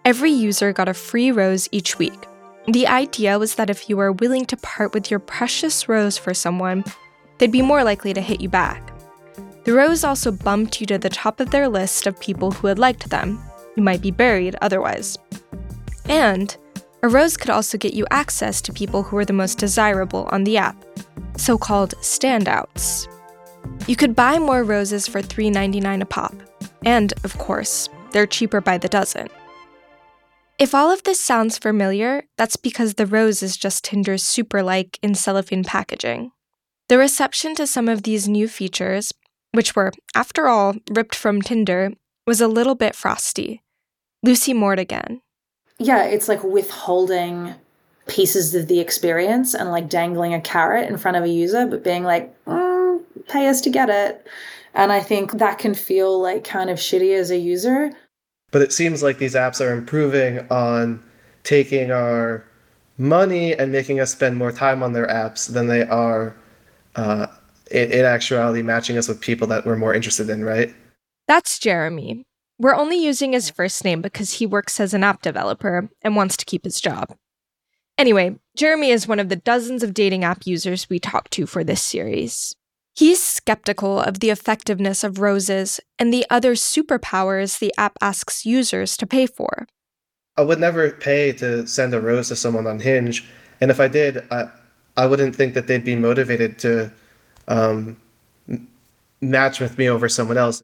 Every 0.05 0.31
user 0.31 0.73
got 0.73 0.89
a 0.89 0.95
free 0.95 1.31
rose 1.31 1.69
each 1.73 1.99
week. 1.99 2.27
The 2.69 2.87
idea 2.87 3.39
was 3.39 3.55
that 3.55 3.71
if 3.71 3.89
you 3.89 3.97
were 3.97 4.13
willing 4.13 4.45
to 4.47 4.57
part 4.59 4.93
with 4.95 5.11
your 5.11 5.21
precious 5.21 5.89
rose 5.89 6.19
for 6.19 6.35
someone, 6.35 6.85
they'd 7.39 7.51
be 7.51 7.63
more 7.63 7.83
likely 7.83 8.13
to 8.13 8.21
hit 8.21 8.41
you 8.41 8.49
back. 8.49 8.93
The 9.65 9.73
rose 9.73 10.05
also 10.05 10.33
bumped 10.33 10.81
you 10.81 10.87
to 10.89 10.99
the 10.99 11.09
top 11.09 11.41
of 11.41 11.51
their 11.51 11.69
list 11.69 12.07
of 12.07 12.19
people 12.21 12.51
who 12.51 12.67
had 12.67 12.79
liked 12.79 13.09
them. 13.11 13.41
You 13.77 13.83
might 13.83 14.03
be 14.03 14.11
buried 14.11 14.57
otherwise. 14.61 15.17
And 16.09 16.57
a 17.05 17.09
rose 17.09 17.37
could 17.37 17.51
also 17.51 17.77
get 17.77 17.95
you 17.95 18.07
access 18.11 18.63
to 18.63 18.73
people 18.73 19.03
who 19.03 19.17
are 19.17 19.25
the 19.25 19.33
most 19.33 19.59
desirable 19.59 20.29
on 20.31 20.45
the 20.45 20.57
app, 20.57 20.77
so 21.37 21.59
called 21.59 21.95
standouts. 22.01 23.09
You 23.89 23.97
could 23.97 24.15
buy 24.15 24.39
more 24.39 24.63
roses 24.63 25.09
for 25.09 25.21
$3.99 25.21 26.03
a 26.03 26.07
pop. 26.07 26.35
And, 26.85 27.13
of 27.25 27.37
course, 27.39 27.89
they're 28.13 28.27
cheaper 28.27 28.61
by 28.61 28.79
the 28.79 28.89
dozen. 28.89 29.29
If 30.59 30.75
all 30.75 30.93
of 30.93 31.03
this 31.03 31.21
sounds 31.21 31.59
familiar, 31.59 32.25
that's 32.39 32.57
because 32.57 32.95
the 32.95 33.07
rose 33.07 33.43
is 33.43 33.57
just 33.57 33.85
Tinder's 33.85 34.23
super 34.23 34.63
like 34.63 34.99
in 35.03 35.17
cellophane 35.17 35.65
packaging. 35.65 36.31
The 36.89 36.99
reception 36.99 37.57
to 37.57 37.67
some 37.67 37.89
of 37.89 38.05
these 38.05 38.29
new 38.29 38.47
features, 38.47 39.13
which 39.53 39.75
were, 39.75 39.93
after 40.15 40.47
all, 40.47 40.75
ripped 40.91 41.17
from 41.17 41.43
Tinder, 41.43 41.93
was 42.27 42.41
a 42.41 42.49
little 42.49 42.77
bit 42.77 42.95
frosty. 42.95 43.63
Lucy 44.23 44.53
Mort 44.53 44.79
again. 44.79 45.23
Yeah, 45.83 46.05
it's 46.05 46.29
like 46.29 46.45
withholding 46.45 47.55
pieces 48.07 48.55
of 48.55 48.69
the 48.69 48.81
experience 48.81 49.55
and 49.55 49.71
like 49.71 49.89
dangling 49.89 50.35
a 50.35 50.41
carrot 50.41 50.89
in 50.89 50.97
front 50.97 51.17
of 51.17 51.25
a 51.25 51.29
user, 51.29 51.67
but 51.67 51.85
being 51.85 52.05
like, 52.05 52.33
mm, 52.45 53.01
pay 53.29 53.49
us 53.49 53.61
to 53.63 53.71
get 53.71 53.89
it. 53.91 54.27
And 54.75 54.93
I 54.93 55.01
think 55.01 55.33
that 55.33 55.59
can 55.59 55.75
feel 55.75 56.21
like 56.21 56.45
kind 56.45 56.71
of 56.71 56.79
shitty 56.79 57.15
as 57.15 57.31
a 57.31 57.37
user. 57.37 57.93
But 58.51 58.63
it 58.63 58.73
seems 58.73 59.03
like 59.03 59.19
these 59.19 59.35
apps 59.35 59.65
are 59.65 59.73
improving 59.73 60.47
on 60.51 61.03
taking 61.43 61.91
our 61.91 62.45
money 62.99 63.55
and 63.55 63.73
making 63.73 64.01
us 64.01 64.13
spend 64.13 64.37
more 64.37 64.53
time 64.53 64.83
on 64.83 64.93
their 64.93 65.07
apps 65.07 65.53
than 65.53 65.67
they 65.67 65.83
are 65.83 66.37
uh, 66.97 67.27
in, 67.71 67.91
in 67.91 68.05
actuality 68.05 68.63
matching 68.63 68.99
us 68.99 69.09
with 69.09 69.21
people 69.21 69.47
that 69.49 69.67
we're 69.67 69.77
more 69.77 69.95
interested 69.95 70.29
in, 70.29 70.45
right? 70.45 70.75
That's 71.29 71.59
Jeremy. 71.59 72.25
We're 72.63 72.77
only 72.77 72.97
using 72.97 73.33
his 73.33 73.51
first 73.51 73.85
name 73.85 74.03
because 74.03 74.35
he 74.35 74.47
works 74.47 74.79
as 74.79 74.95
an 74.95 75.03
app 75.03 75.21
developer 75.21 75.91
and 76.01 76.15
wants 76.15 76.37
to 76.37 76.45
keep 76.45 76.63
his 76.63 76.81
job. 76.81 77.13
Anyway, 77.99 78.37
Jeremy 78.57 78.91
is 78.91 79.09
one 79.09 79.19
of 79.19 79.29
the 79.29 79.35
dozens 79.35 79.83
of 79.83 79.93
dating 79.93 80.23
app 80.23 80.47
users 80.47 80.89
we 80.89 81.01
talked 81.01 81.33
to 81.33 81.47
for 81.47 81.65
this 81.65 81.83
series. 81.83 82.55
He's 82.95 83.21
skeptical 83.21 83.99
of 83.99 84.21
the 84.21 84.31
effectiveness 84.31 85.03
of 85.03 85.19
roses 85.19 85.81
and 85.99 86.15
the 86.15 86.25
other 86.31 86.53
superpowers 86.53 87.59
the 87.59 87.75
app 87.77 87.97
asks 88.01 88.47
users 88.47 88.97
to 88.99 89.09
pay 89.09 89.27
for. 89.27 89.67
I 90.37 90.43
would 90.43 90.61
never 90.61 90.89
pay 90.93 91.33
to 91.33 91.67
send 91.67 91.93
a 91.95 92.01
rose 92.01 92.29
to 92.29 92.37
someone 92.37 92.69
on 92.69 92.79
Hinge, 92.79 93.29
and 93.61 93.73
if 93.73 93.81
I 93.81 93.89
did, 93.89 94.25
I, 94.31 94.49
I 94.97 95.07
wouldn't 95.07 95.35
think 95.35 95.55
that 95.55 95.67
they'd 95.67 95.85
be 95.85 95.97
motivated 95.97 96.61
to 96.61 96.93
um, 97.49 97.97
match 99.21 99.59
with 99.59 99.79
me 99.79 99.89
over 99.89 100.09
someone 100.09 100.39
else. 100.39 100.63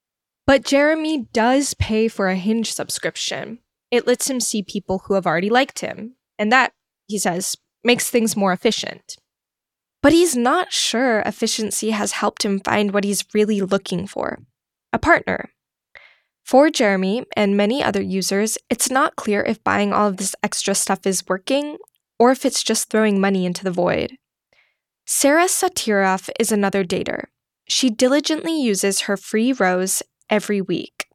But 0.48 0.64
Jeremy 0.64 1.28
does 1.34 1.74
pay 1.74 2.08
for 2.08 2.28
a 2.28 2.34
Hinge 2.34 2.72
subscription. 2.72 3.58
It 3.90 4.06
lets 4.06 4.30
him 4.30 4.40
see 4.40 4.62
people 4.62 5.02
who 5.04 5.12
have 5.12 5.26
already 5.26 5.50
liked 5.50 5.80
him, 5.80 6.14
and 6.38 6.50
that, 6.50 6.72
he 7.06 7.18
says, 7.18 7.54
makes 7.84 8.08
things 8.08 8.34
more 8.34 8.54
efficient. 8.54 9.16
But 10.02 10.14
he's 10.14 10.34
not 10.34 10.72
sure 10.72 11.20
efficiency 11.20 11.90
has 11.90 12.12
helped 12.12 12.46
him 12.46 12.60
find 12.60 12.92
what 12.92 13.04
he's 13.04 13.26
really 13.34 13.60
looking 13.60 14.06
for 14.06 14.38
a 14.90 14.98
partner. 14.98 15.50
For 16.46 16.70
Jeremy 16.70 17.26
and 17.36 17.54
many 17.54 17.84
other 17.84 18.00
users, 18.00 18.56
it's 18.70 18.90
not 18.90 19.16
clear 19.16 19.42
if 19.42 19.62
buying 19.62 19.92
all 19.92 20.08
of 20.08 20.16
this 20.16 20.34
extra 20.42 20.74
stuff 20.74 21.06
is 21.06 21.28
working 21.28 21.76
or 22.18 22.30
if 22.30 22.46
it's 22.46 22.62
just 22.62 22.88
throwing 22.88 23.20
money 23.20 23.44
into 23.44 23.64
the 23.64 23.70
void. 23.70 24.16
Sarah 25.04 25.44
Satirov 25.44 26.30
is 26.40 26.50
another 26.50 26.84
dater. 26.84 27.24
She 27.68 27.90
diligently 27.90 28.58
uses 28.58 29.02
her 29.02 29.18
free 29.18 29.52
rose 29.52 30.02
every 30.30 30.60
week. 30.60 31.08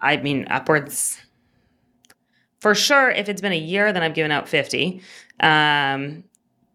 I 0.00 0.16
mean, 0.18 0.46
upwards. 0.48 1.18
For 2.60 2.74
sure, 2.74 3.10
if 3.10 3.28
it's 3.28 3.40
been 3.40 3.52
a 3.52 3.58
year, 3.58 3.92
then 3.92 4.02
I've 4.02 4.14
given 4.14 4.30
out 4.30 4.48
50. 4.48 5.00
Um, 5.40 6.24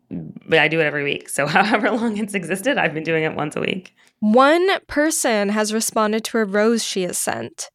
but 0.09 0.59
I 0.59 0.67
do 0.67 0.79
it 0.79 0.85
every 0.85 1.03
week. 1.03 1.29
So, 1.29 1.47
however 1.47 1.91
long 1.91 2.17
it's 2.17 2.33
existed, 2.33 2.77
I've 2.77 2.93
been 2.93 3.03
doing 3.03 3.23
it 3.23 3.35
once 3.35 3.55
a 3.55 3.61
week. 3.61 3.95
One 4.19 4.67
person 4.87 5.49
has 5.49 5.73
responded 5.73 6.23
to 6.25 6.39
a 6.39 6.45
rose 6.45 6.83
she 6.83 7.03
has 7.03 7.17
sent. 7.17 7.69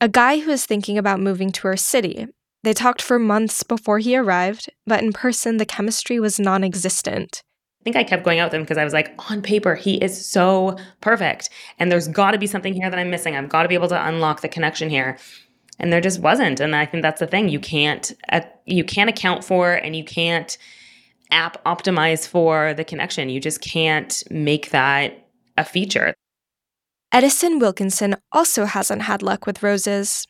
A 0.00 0.08
guy 0.08 0.38
who 0.38 0.50
is 0.50 0.64
thinking 0.64 0.96
about 0.96 1.20
moving 1.20 1.52
to 1.52 1.68
her 1.68 1.76
city. 1.76 2.26
They 2.62 2.72
talked 2.72 3.02
for 3.02 3.18
months 3.18 3.62
before 3.62 3.98
he 3.98 4.16
arrived, 4.16 4.70
but 4.86 5.02
in 5.02 5.12
person, 5.12 5.56
the 5.56 5.66
chemistry 5.66 6.18
was 6.18 6.40
non 6.40 6.64
existent. 6.64 7.42
I 7.80 7.84
think 7.84 7.96
I 7.96 8.04
kept 8.04 8.24
going 8.24 8.40
out 8.40 8.46
with 8.46 8.54
him 8.54 8.62
because 8.62 8.76
I 8.76 8.84
was 8.84 8.92
like, 8.92 9.14
on 9.30 9.40
paper, 9.40 9.74
he 9.74 9.96
is 9.96 10.26
so 10.26 10.76
perfect. 11.00 11.48
And 11.78 11.90
there's 11.90 12.08
got 12.08 12.32
to 12.32 12.38
be 12.38 12.46
something 12.46 12.74
here 12.74 12.90
that 12.90 12.98
I'm 12.98 13.10
missing. 13.10 13.36
I've 13.36 13.48
got 13.48 13.62
to 13.62 13.68
be 13.68 13.74
able 13.74 13.88
to 13.88 14.06
unlock 14.06 14.42
the 14.42 14.48
connection 14.48 14.90
here. 14.90 15.16
And 15.78 15.90
there 15.90 16.02
just 16.02 16.20
wasn't. 16.20 16.60
And 16.60 16.76
I 16.76 16.84
think 16.84 17.02
that's 17.02 17.20
the 17.20 17.26
thing. 17.26 17.48
You 17.48 17.58
can't 17.58 18.12
uh, 18.30 18.42
you 18.66 18.84
can't 18.84 19.08
account 19.08 19.44
for 19.44 19.72
and 19.72 19.96
you 19.96 20.04
can't 20.04 20.58
app 21.30 21.62
optimize 21.64 22.28
for 22.28 22.74
the 22.74 22.84
connection. 22.84 23.30
You 23.30 23.40
just 23.40 23.62
can't 23.62 24.22
make 24.30 24.70
that 24.70 25.26
a 25.56 25.64
feature. 25.64 26.14
Edison 27.12 27.58
Wilkinson 27.58 28.16
also 28.30 28.66
hasn't 28.66 29.02
had 29.02 29.22
luck 29.22 29.46
with 29.46 29.62
roses. 29.62 30.26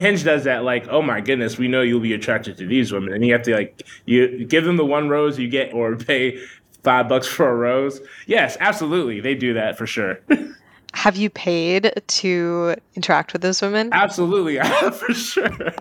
Hinge 0.00 0.22
does 0.22 0.44
that 0.44 0.62
like, 0.62 0.86
oh 0.88 1.02
my 1.02 1.20
goodness, 1.20 1.58
we 1.58 1.66
know 1.66 1.82
you'll 1.82 2.00
be 2.00 2.14
attracted 2.14 2.56
to 2.58 2.66
these 2.66 2.92
women. 2.92 3.12
And 3.12 3.26
you 3.26 3.32
have 3.32 3.42
to 3.42 3.54
like 3.54 3.82
you 4.06 4.44
give 4.44 4.64
them 4.64 4.76
the 4.76 4.84
one 4.84 5.08
rose 5.08 5.38
you 5.38 5.48
get 5.48 5.74
or 5.74 5.96
pay 5.96 6.40
five 6.88 7.06
bucks 7.06 7.26
for 7.26 7.46
a 7.50 7.54
rose. 7.54 8.00
Yes, 8.26 8.56
absolutely. 8.60 9.20
They 9.20 9.34
do 9.34 9.52
that 9.52 9.76
for 9.76 9.86
sure. 9.86 10.20
Have 10.94 11.18
you 11.18 11.28
paid 11.28 11.92
to 12.06 12.76
interact 12.96 13.34
with 13.34 13.42
those 13.42 13.60
women? 13.60 13.90
Absolutely, 13.92 14.58
for 14.92 15.12
sure. 15.12 15.74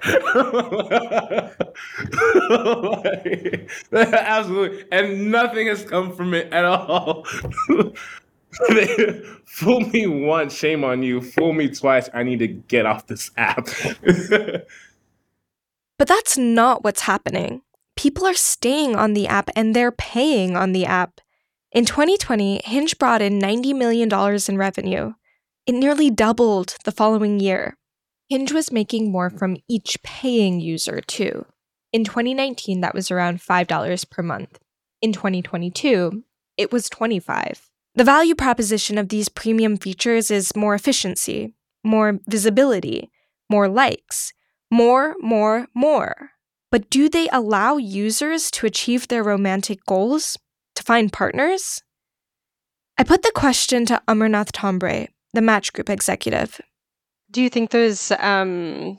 Absolutely, 3.93 4.83
and 4.91 5.31
nothing 5.31 5.67
has 5.67 5.85
come 5.85 6.13
from 6.13 6.33
it 6.33 6.51
at 6.51 6.65
all. 6.65 7.25
Fool 9.45 9.79
me 9.79 10.07
once, 10.07 10.53
shame 10.53 10.83
on 10.83 11.03
you. 11.03 11.21
Fool 11.21 11.53
me 11.53 11.69
twice, 11.69 12.09
I 12.13 12.23
need 12.23 12.39
to 12.39 12.47
get 12.47 12.85
off 12.85 13.07
this 13.07 13.31
app. 13.37 13.69
but 15.97 16.05
that's 16.09 16.37
not 16.37 16.83
what's 16.83 17.03
happening. 17.03 17.61
People 17.97 18.27
are 18.27 18.35
staying 18.35 18.95
on 18.95 19.13
the 19.13 19.27
app 19.27 19.49
and 19.55 19.75
they're 19.75 19.91
paying 19.91 20.55
on 20.55 20.71
the 20.71 20.85
app. 20.85 21.19
In 21.71 21.83
2020, 21.83 22.61
Hinge 22.63 22.97
brought 22.99 23.23
in 23.23 23.39
$90 23.39 23.75
million 23.75 24.09
in 24.47 24.57
revenue. 24.57 25.13
It 25.65 25.73
nearly 25.73 26.09
doubled 26.11 26.75
the 26.85 26.91
following 26.91 27.39
year. 27.39 27.75
Hinge 28.29 28.53
was 28.53 28.71
making 28.71 29.11
more 29.11 29.31
from 29.31 29.57
each 29.67 29.97
paying 30.03 30.59
user, 30.59 31.01
too. 31.01 31.45
In 31.91 32.03
2019, 32.03 32.81
that 32.81 32.93
was 32.93 33.09
around 33.09 33.41
$5 33.41 34.09
per 34.09 34.21
month. 34.21 34.59
In 35.01 35.11
2022, 35.11 36.23
it 36.55 36.71
was 36.71 36.89
25. 36.89 37.69
The 37.95 38.03
value 38.03 38.35
proposition 38.35 38.99
of 38.99 39.09
these 39.09 39.27
premium 39.27 39.75
features 39.75 40.29
is 40.29 40.55
more 40.55 40.75
efficiency, 40.75 41.55
more 41.83 42.19
visibility, 42.27 43.09
more 43.49 43.67
likes, 43.67 44.33
more, 44.69 45.15
more, 45.19 45.67
more. 45.73 46.31
But 46.71 46.89
do 46.89 47.09
they 47.09 47.29
allow 47.31 47.77
users 47.77 48.51
to 48.51 48.65
achieve 48.65 49.07
their 49.07 49.23
romantic 49.23 49.85
goals? 49.85 50.37
to 50.77 50.83
find 50.83 51.11
partners? 51.11 51.83
I 52.97 53.03
put 53.03 53.23
the 53.23 53.31
question 53.35 53.85
to 53.87 54.01
Amarnath 54.07 54.51
Thombre, 54.51 55.09
the 55.33 55.41
Match 55.41 55.73
Group 55.73 55.89
executive. 55.89 56.61
Do 57.29 57.41
you 57.41 57.49
think 57.49 57.71
those 57.71 58.11
um, 58.19 58.97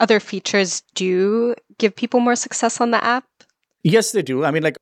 other 0.00 0.18
features 0.18 0.82
do 0.94 1.54
give 1.78 1.94
people 1.94 2.20
more 2.20 2.36
success 2.36 2.80
on 2.80 2.90
the 2.90 3.04
app? 3.04 3.24
Yes, 3.82 4.12
they 4.12 4.22
do. 4.22 4.44
I 4.44 4.50
mean, 4.50 4.62
like 4.62 4.78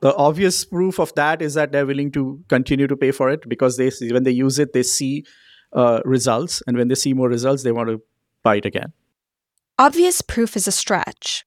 the 0.00 0.14
obvious 0.16 0.64
proof 0.64 0.98
of 0.98 1.14
that 1.14 1.40
is 1.40 1.54
that 1.54 1.72
they're 1.72 1.86
willing 1.86 2.12
to 2.12 2.42
continue 2.48 2.86
to 2.86 2.96
pay 2.96 3.12
for 3.12 3.30
it 3.30 3.48
because 3.48 3.76
they 3.76 3.90
see, 3.90 4.12
when 4.12 4.24
they 4.24 4.30
use 4.30 4.58
it, 4.58 4.72
they 4.72 4.82
see 4.82 5.24
uh, 5.72 6.00
results, 6.04 6.62
and 6.66 6.76
when 6.76 6.88
they 6.88 6.94
see 6.94 7.14
more 7.14 7.28
results, 7.28 7.62
they 7.62 7.72
want 7.72 7.88
to 7.88 8.02
buy 8.42 8.56
it 8.56 8.66
again. 8.66 8.92
Obvious 9.78 10.20
proof 10.20 10.56
is 10.56 10.66
a 10.66 10.72
stretch. 10.72 11.44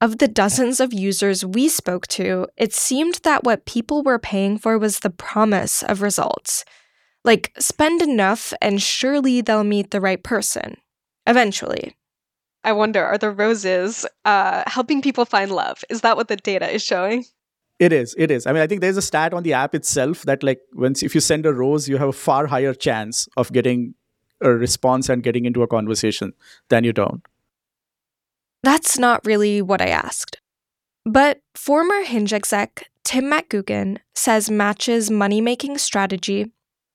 Of 0.00 0.18
the 0.18 0.28
dozens 0.28 0.80
of 0.80 0.92
users 0.92 1.44
we 1.44 1.68
spoke 1.68 2.06
to, 2.08 2.46
it 2.56 2.74
seemed 2.74 3.20
that 3.24 3.44
what 3.44 3.66
people 3.66 4.02
were 4.02 4.18
paying 4.18 4.58
for 4.58 4.78
was 4.78 5.00
the 5.00 5.10
promise 5.10 5.82
of 5.82 6.02
results. 6.02 6.64
Like, 7.24 7.52
spend 7.58 8.02
enough 8.02 8.52
and 8.60 8.82
surely 8.82 9.40
they'll 9.40 9.64
meet 9.64 9.90
the 9.90 10.00
right 10.00 10.22
person. 10.22 10.76
Eventually. 11.26 11.96
I 12.64 12.72
wonder, 12.72 13.04
are 13.04 13.18
the 13.18 13.30
roses 13.30 14.06
uh, 14.24 14.62
helping 14.66 15.02
people 15.02 15.24
find 15.24 15.50
love? 15.50 15.84
Is 15.88 16.02
that 16.02 16.16
what 16.16 16.28
the 16.28 16.36
data 16.36 16.70
is 16.70 16.82
showing? 16.82 17.24
It 17.78 17.92
is. 17.92 18.14
It 18.16 18.30
is. 18.30 18.46
I 18.46 18.52
mean, 18.52 18.62
I 18.62 18.66
think 18.66 18.82
there's 18.82 18.96
a 18.96 19.02
stat 19.02 19.34
on 19.34 19.42
the 19.42 19.52
app 19.52 19.74
itself 19.74 20.22
that, 20.22 20.42
like, 20.42 20.60
once 20.74 21.02
if 21.02 21.14
you 21.14 21.20
send 21.20 21.44
a 21.44 21.52
rose, 21.52 21.88
you 21.88 21.96
have 21.96 22.08
a 22.08 22.12
far 22.12 22.46
higher 22.46 22.72
chance 22.74 23.26
of 23.36 23.52
getting 23.52 23.94
a 24.40 24.50
response 24.50 25.08
and 25.08 25.22
getting 25.22 25.44
into 25.44 25.62
a 25.62 25.66
conversation 25.66 26.32
than 26.68 26.84
you 26.84 26.92
don't. 26.92 27.22
That's 28.64 28.98
not 28.98 29.26
really 29.26 29.60
what 29.60 29.82
I 29.82 29.88
asked. 29.88 30.40
But 31.04 31.42
former 31.54 32.02
Hinge 32.02 32.32
exec 32.32 32.88
Tim 33.04 33.24
MacGougan 33.24 33.98
says 34.14 34.50
Match's 34.50 35.10
money 35.10 35.42
making 35.42 35.76
strategy, 35.76 36.50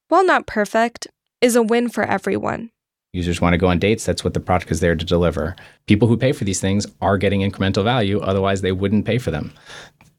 while 0.07 0.25
not 0.25 0.47
perfect, 0.47 1.05
is 1.41 1.55
a 1.55 1.61
win 1.61 1.87
for 1.87 2.03
everyone. 2.03 2.71
Users 3.13 3.39
want 3.39 3.53
to 3.53 3.59
go 3.59 3.67
on 3.67 3.77
dates. 3.77 4.03
That's 4.03 4.23
what 4.23 4.33
the 4.33 4.39
product 4.39 4.71
is 4.71 4.79
there 4.79 4.95
to 4.95 5.05
deliver. 5.05 5.55
People 5.85 6.07
who 6.07 6.17
pay 6.17 6.31
for 6.31 6.43
these 6.43 6.59
things 6.59 6.87
are 7.01 7.19
getting 7.19 7.41
incremental 7.41 7.83
value, 7.83 8.19
otherwise, 8.19 8.61
they 8.61 8.71
wouldn't 8.71 9.05
pay 9.05 9.19
for 9.19 9.29
them. 9.29 9.53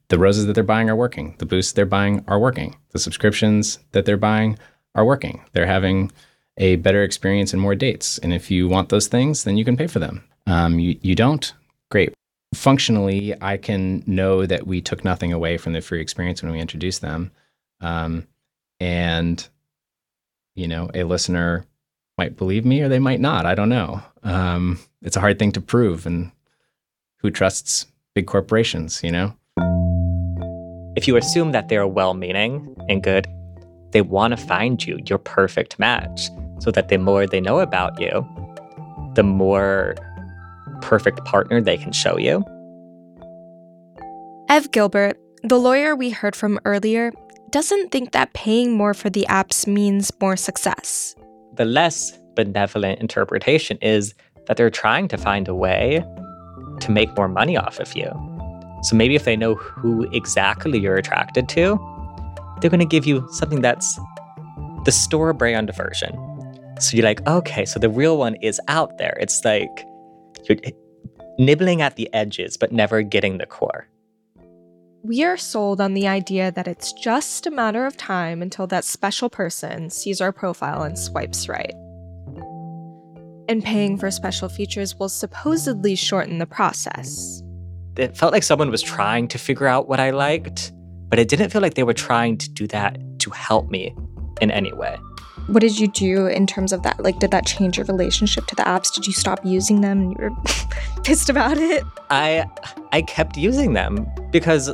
The 0.07 0.21
roses 0.21 0.47
that 0.47 0.53
they're 0.53 0.63
buying 0.63 0.89
are 0.89 0.95
working. 0.95 1.35
The 1.39 1.47
boosts 1.47 1.73
they're 1.73 1.85
buying 1.85 2.25
are 2.29 2.39
working. 2.39 2.77
The 2.91 3.01
subscriptions 3.01 3.81
that 3.91 4.05
they're 4.05 4.17
buying 4.17 4.57
are 4.95 5.05
working. 5.05 5.43
They're 5.51 5.67
having 5.67 6.13
a 6.59 6.77
better 6.77 7.03
experience 7.03 7.53
and 7.53 7.61
more 7.61 7.75
dates. 7.75 8.19
And 8.19 8.33
if 8.33 8.53
you 8.53 8.69
want 8.69 8.91
those 8.91 9.09
things, 9.09 9.43
then 9.43 9.57
you 9.57 9.65
can 9.65 9.77
pay 9.77 9.89
for 9.89 9.99
them. 9.99 10.23
Um, 10.47 10.79
you, 10.79 10.99
you 11.03 11.15
don't, 11.15 11.53
great. 11.91 12.13
Functionally, 12.55 13.35
I 13.41 13.57
can 13.57 14.03
know 14.07 14.45
that 14.47 14.67
we 14.67 14.81
took 14.81 15.05
nothing 15.05 15.33
away 15.33 15.57
from 15.57 15.73
the 15.73 15.81
free 15.81 16.01
experience 16.01 16.43
when 16.43 16.51
we 16.51 16.61
introduced 16.61 17.01
them. 17.01 17.31
Um, 17.81 18.27
and, 18.81 19.47
you 20.55 20.67
know, 20.67 20.91
a 20.95 21.05
listener 21.05 21.65
might 22.19 22.37
believe 22.37 22.65
me 22.65 22.83
or 22.83 22.89
they 22.89 22.99
might 22.99 23.21
not. 23.21 23.47
I 23.47 23.55
don't 23.55 23.69
know. 23.69 24.03
Um, 24.23 24.79
it's 25.03 25.17
a 25.17 25.21
hard 25.21 25.39
thing 25.39 25.53
to 25.53 25.61
prove. 25.61 26.07
And 26.07 26.33
who 27.19 27.31
trusts 27.31 27.87
big 28.15 28.27
corporations, 28.27 29.03
you 29.05 29.13
know? 29.13 29.35
If 30.97 31.07
you 31.07 31.17
assume 31.17 31.53
that 31.53 31.69
they're 31.69 31.87
well 31.87 32.15
meaning 32.15 32.75
and 32.89 33.03
good, 33.03 33.27
they 33.93 34.03
want 34.03 34.33
to 34.33 34.37
find 34.37 34.85
you 34.85 34.99
your 35.07 35.19
perfect 35.19 35.79
match 35.79 36.31
so 36.59 36.71
that 36.73 36.89
the 36.89 36.99
more 36.99 37.27
they 37.27 37.41
know 37.41 37.61
about 37.61 38.01
you, 38.01 38.27
the 39.15 39.23
more 39.23 39.95
perfect 40.81 41.25
partner 41.25 41.61
they 41.61 41.77
can 41.77 41.93
show 41.93 42.19
you. 42.19 42.45
Ev 44.49 44.71
Gilbert, 44.73 45.17
the 45.43 45.59
lawyer 45.59 45.95
we 45.95 46.11
heard 46.11 46.35
from 46.35 46.59
earlier, 46.65 47.13
doesn't 47.51 47.91
think 47.91 48.13
that 48.13 48.33
paying 48.33 48.73
more 48.73 48.95
for 48.95 49.11
the 49.11 49.27
apps 49.29 49.67
means 49.67 50.13
more 50.21 50.37
success. 50.37 51.15
The 51.55 51.65
less 51.65 52.19
benevolent 52.35 53.01
interpretation 53.01 53.77
is 53.83 54.15
that 54.47 54.57
they're 54.57 54.71
trying 54.71 55.09
to 55.09 55.19
find 55.19 55.49
a 55.49 55.55
way 55.55 56.05
to 56.81 56.91
make 56.91 57.15
more 57.17 57.29
money 57.29 57.57
off 57.57 57.79
of 57.79 57.95
you. 57.95 58.11
So 58.83 58.97
maybe 58.97 59.15
if 59.15 59.25
they 59.25 59.37
know 59.37 59.55
who 59.55 60.09
exactly 60.13 60.79
you're 60.79 60.97
attracted 60.97 61.49
to, 61.51 61.79
they're 62.61 62.71
going 62.71 62.81
to 62.81 62.87
give 62.87 63.07
you 63.07 63.27
something 63.33 63.61
that's 63.61 63.99
the 64.85 64.93
store 64.93 65.33
brand 65.33 65.75
version. 65.75 66.17
So 66.79 66.97
you're 66.97 67.05
like, 67.05 67.27
okay, 67.27 67.65
so 67.67 67.79
the 67.79 67.91
real 67.91 68.17
one 68.17 68.37
is 68.37 68.61
out 68.69 68.97
there. 68.97 69.17
It's 69.21 69.45
like 69.45 69.87
you're 70.49 70.59
nibbling 71.39 71.83
at 71.83 71.97
the 71.97 72.13
edges, 72.13 72.57
but 72.57 72.73
never 72.73 73.03
getting 73.03 73.39
the 73.39 73.47
core. 73.47 73.87
We 75.03 75.25
are 75.25 75.39
sold 75.39 75.81
on 75.81 75.95
the 75.95 76.07
idea 76.07 76.53
that 76.53 76.69
it's 76.69 76.93
just 76.93 77.47
a 77.47 77.51
matter 77.51 77.87
of 77.87 77.97
time 77.97 78.43
until 78.43 78.67
that 78.67 78.85
special 78.85 79.31
person 79.31 79.89
sees 79.89 80.21
our 80.21 80.31
profile 80.31 80.83
and 80.83 80.99
swipes 80.99 81.49
right. 81.49 81.75
And 83.49 83.65
paying 83.65 83.97
for 83.97 84.11
special 84.11 84.51
features 84.51 84.95
will 84.95 85.09
supposedly 85.09 85.95
shorten 85.95 86.39
the 86.39 86.47
process. 86.47 87.43
It 87.97 88.17
felt 88.17 88.33
like 88.33 88.43
someone 88.43 88.71
was 88.71 88.83
trying 88.83 89.27
to 89.29 89.39
figure 89.39 89.67
out 89.67 89.89
what 89.89 90.01
I 90.01 90.11
liked, 90.11 90.71
but 91.09 91.19
it 91.19 91.29
didn't 91.29 91.51
feel 91.51 91.63
like 91.63 91.75
they 91.75 91.83
were 91.83 91.95
trying 91.95 92.37
to 92.37 92.51
do 92.51 92.67
that 92.69 92.99
to 93.21 93.31
help 93.31 93.71
me 93.71 93.95
in 94.41 94.51
any 94.51 94.73
way. 94.73 94.99
What 95.51 95.63
did 95.63 95.81
you 95.81 95.89
do 95.89 96.29
in 96.29 96.47
terms 96.47 96.73
of 96.73 96.85
that? 96.85 97.03
Like, 97.03 97.19
did 97.19 97.33
that 97.33 97.45
change 97.45 97.77
your 97.77 97.85
relationship 97.87 98.47
to 98.47 98.55
the 98.55 98.63
apps? 98.63 98.95
Did 98.95 99.09
you 99.09 99.13
stop 99.13 99.45
using 99.45 99.81
them 99.81 100.01
and 100.01 100.13
you 100.13 100.17
were 100.21 100.31
pissed 101.03 101.29
about 101.29 101.59
it? 101.59 101.83
I 102.09 102.49
I 102.93 103.03
kept 103.03 103.37
using 103.37 103.73
them 103.73 104.09
because 104.31 104.73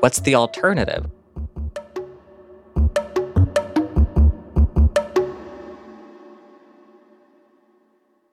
what's 0.00 0.18
the 0.22 0.34
alternative? 0.34 1.08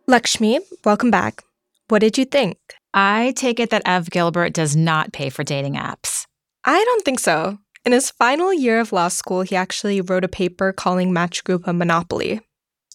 Lakshmi, 0.07 0.59
welcome 0.83 1.11
back. 1.11 1.43
What 1.89 1.99
did 1.99 2.17
you 2.17 2.25
think? 2.25 2.57
I 2.95 3.33
take 3.35 3.59
it 3.59 3.69
that 3.69 3.83
Ev 3.85 4.09
Gilbert 4.09 4.53
does 4.53 4.75
not 4.75 5.13
pay 5.13 5.29
for 5.29 5.43
dating 5.43 5.75
apps. 5.75 6.25
I 6.65 6.83
don't 6.83 7.05
think 7.05 7.19
so. 7.19 7.59
In 7.87 7.93
his 7.93 8.11
final 8.11 8.53
year 8.53 8.81
of 8.81 8.91
law 8.91 9.07
school, 9.07 9.43
he 9.43 9.55
actually 9.55 10.01
wrote 10.01 10.25
a 10.25 10.27
paper 10.27 10.73
calling 10.73 11.13
Match 11.13 11.45
Group 11.45 11.65
a 11.67 11.71
monopoly. 11.71 12.41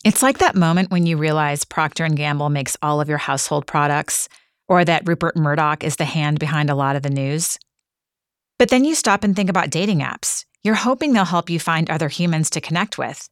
It's 0.05 0.23
like 0.23 0.37
that 0.37 0.55
moment 0.55 0.91
when 0.91 1.07
you 1.07 1.17
realize 1.17 1.65
Procter 1.65 2.05
and 2.05 2.15
Gamble 2.15 2.51
makes 2.51 2.77
all 2.83 3.01
of 3.01 3.09
your 3.09 3.17
household 3.17 3.67
products 3.67 4.29
or 4.69 4.85
that 4.85 5.09
Rupert 5.09 5.35
Murdoch 5.35 5.83
is 5.83 5.97
the 5.97 6.05
hand 6.05 6.39
behind 6.39 6.69
a 6.69 6.75
lot 6.75 6.95
of 6.95 7.03
the 7.03 7.09
news. 7.09 7.59
But 8.59 8.69
then 8.69 8.85
you 8.85 8.95
stop 8.95 9.25
and 9.25 9.35
think 9.35 9.49
about 9.49 9.71
dating 9.71 10.01
apps. 10.01 10.45
You're 10.63 10.75
hoping 10.75 11.15
they'll 11.15 11.25
help 11.25 11.49
you 11.49 11.59
find 11.59 11.89
other 11.89 12.11
humans 12.11 12.51
to 12.51 12.61
connect 12.61 12.99
with. 12.99 13.31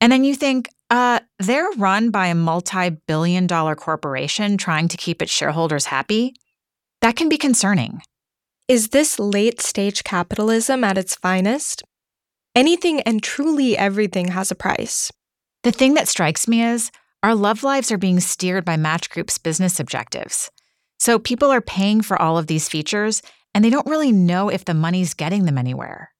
And 0.00 0.12
then 0.12 0.22
you 0.22 0.36
think, 0.36 0.68
uh, 0.90 1.18
they're 1.40 1.72
run 1.76 2.12
by 2.12 2.28
a 2.28 2.36
multi 2.36 2.90
billion 2.90 3.48
dollar 3.48 3.74
corporation 3.74 4.56
trying 4.56 4.86
to 4.86 4.96
keep 4.96 5.22
its 5.22 5.32
shareholders 5.32 5.86
happy. 5.86 6.36
That 7.00 7.16
can 7.16 7.28
be 7.28 7.36
concerning. 7.36 8.00
Is 8.66 8.88
this 8.88 9.18
late 9.18 9.60
stage 9.60 10.04
capitalism 10.04 10.84
at 10.84 10.96
its 10.96 11.14
finest? 11.14 11.82
Anything 12.54 13.02
and 13.02 13.22
truly 13.22 13.76
everything 13.76 14.28
has 14.28 14.50
a 14.50 14.54
price. 14.54 15.12
The 15.64 15.70
thing 15.70 15.92
that 15.94 16.08
strikes 16.08 16.48
me 16.48 16.62
is 16.62 16.90
our 17.22 17.34
love 17.34 17.62
lives 17.62 17.92
are 17.92 17.98
being 17.98 18.20
steered 18.20 18.64
by 18.64 18.78
Match 18.78 19.10
Group's 19.10 19.36
business 19.36 19.78
objectives. 19.78 20.50
So 20.98 21.18
people 21.18 21.50
are 21.50 21.60
paying 21.60 22.00
for 22.00 22.20
all 22.20 22.38
of 22.38 22.46
these 22.46 22.70
features 22.70 23.20
and 23.54 23.62
they 23.62 23.68
don't 23.68 23.86
really 23.86 24.12
know 24.12 24.48
if 24.48 24.64
the 24.64 24.72
money's 24.72 25.12
getting 25.12 25.44
them 25.44 25.58
anywhere. 25.58 26.12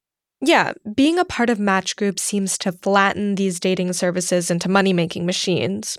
Yeah, 0.43 0.75
being 0.95 1.19
a 1.19 1.25
part 1.25 1.49
of 1.49 1.59
Match 1.59 1.97
Group 1.97 2.19
seems 2.21 2.59
to 2.59 2.73
flatten 2.73 3.37
these 3.37 3.59
dating 3.59 3.95
services 3.95 4.51
into 4.51 4.69
money 4.69 4.93
making 4.93 5.25
machines. 5.25 5.97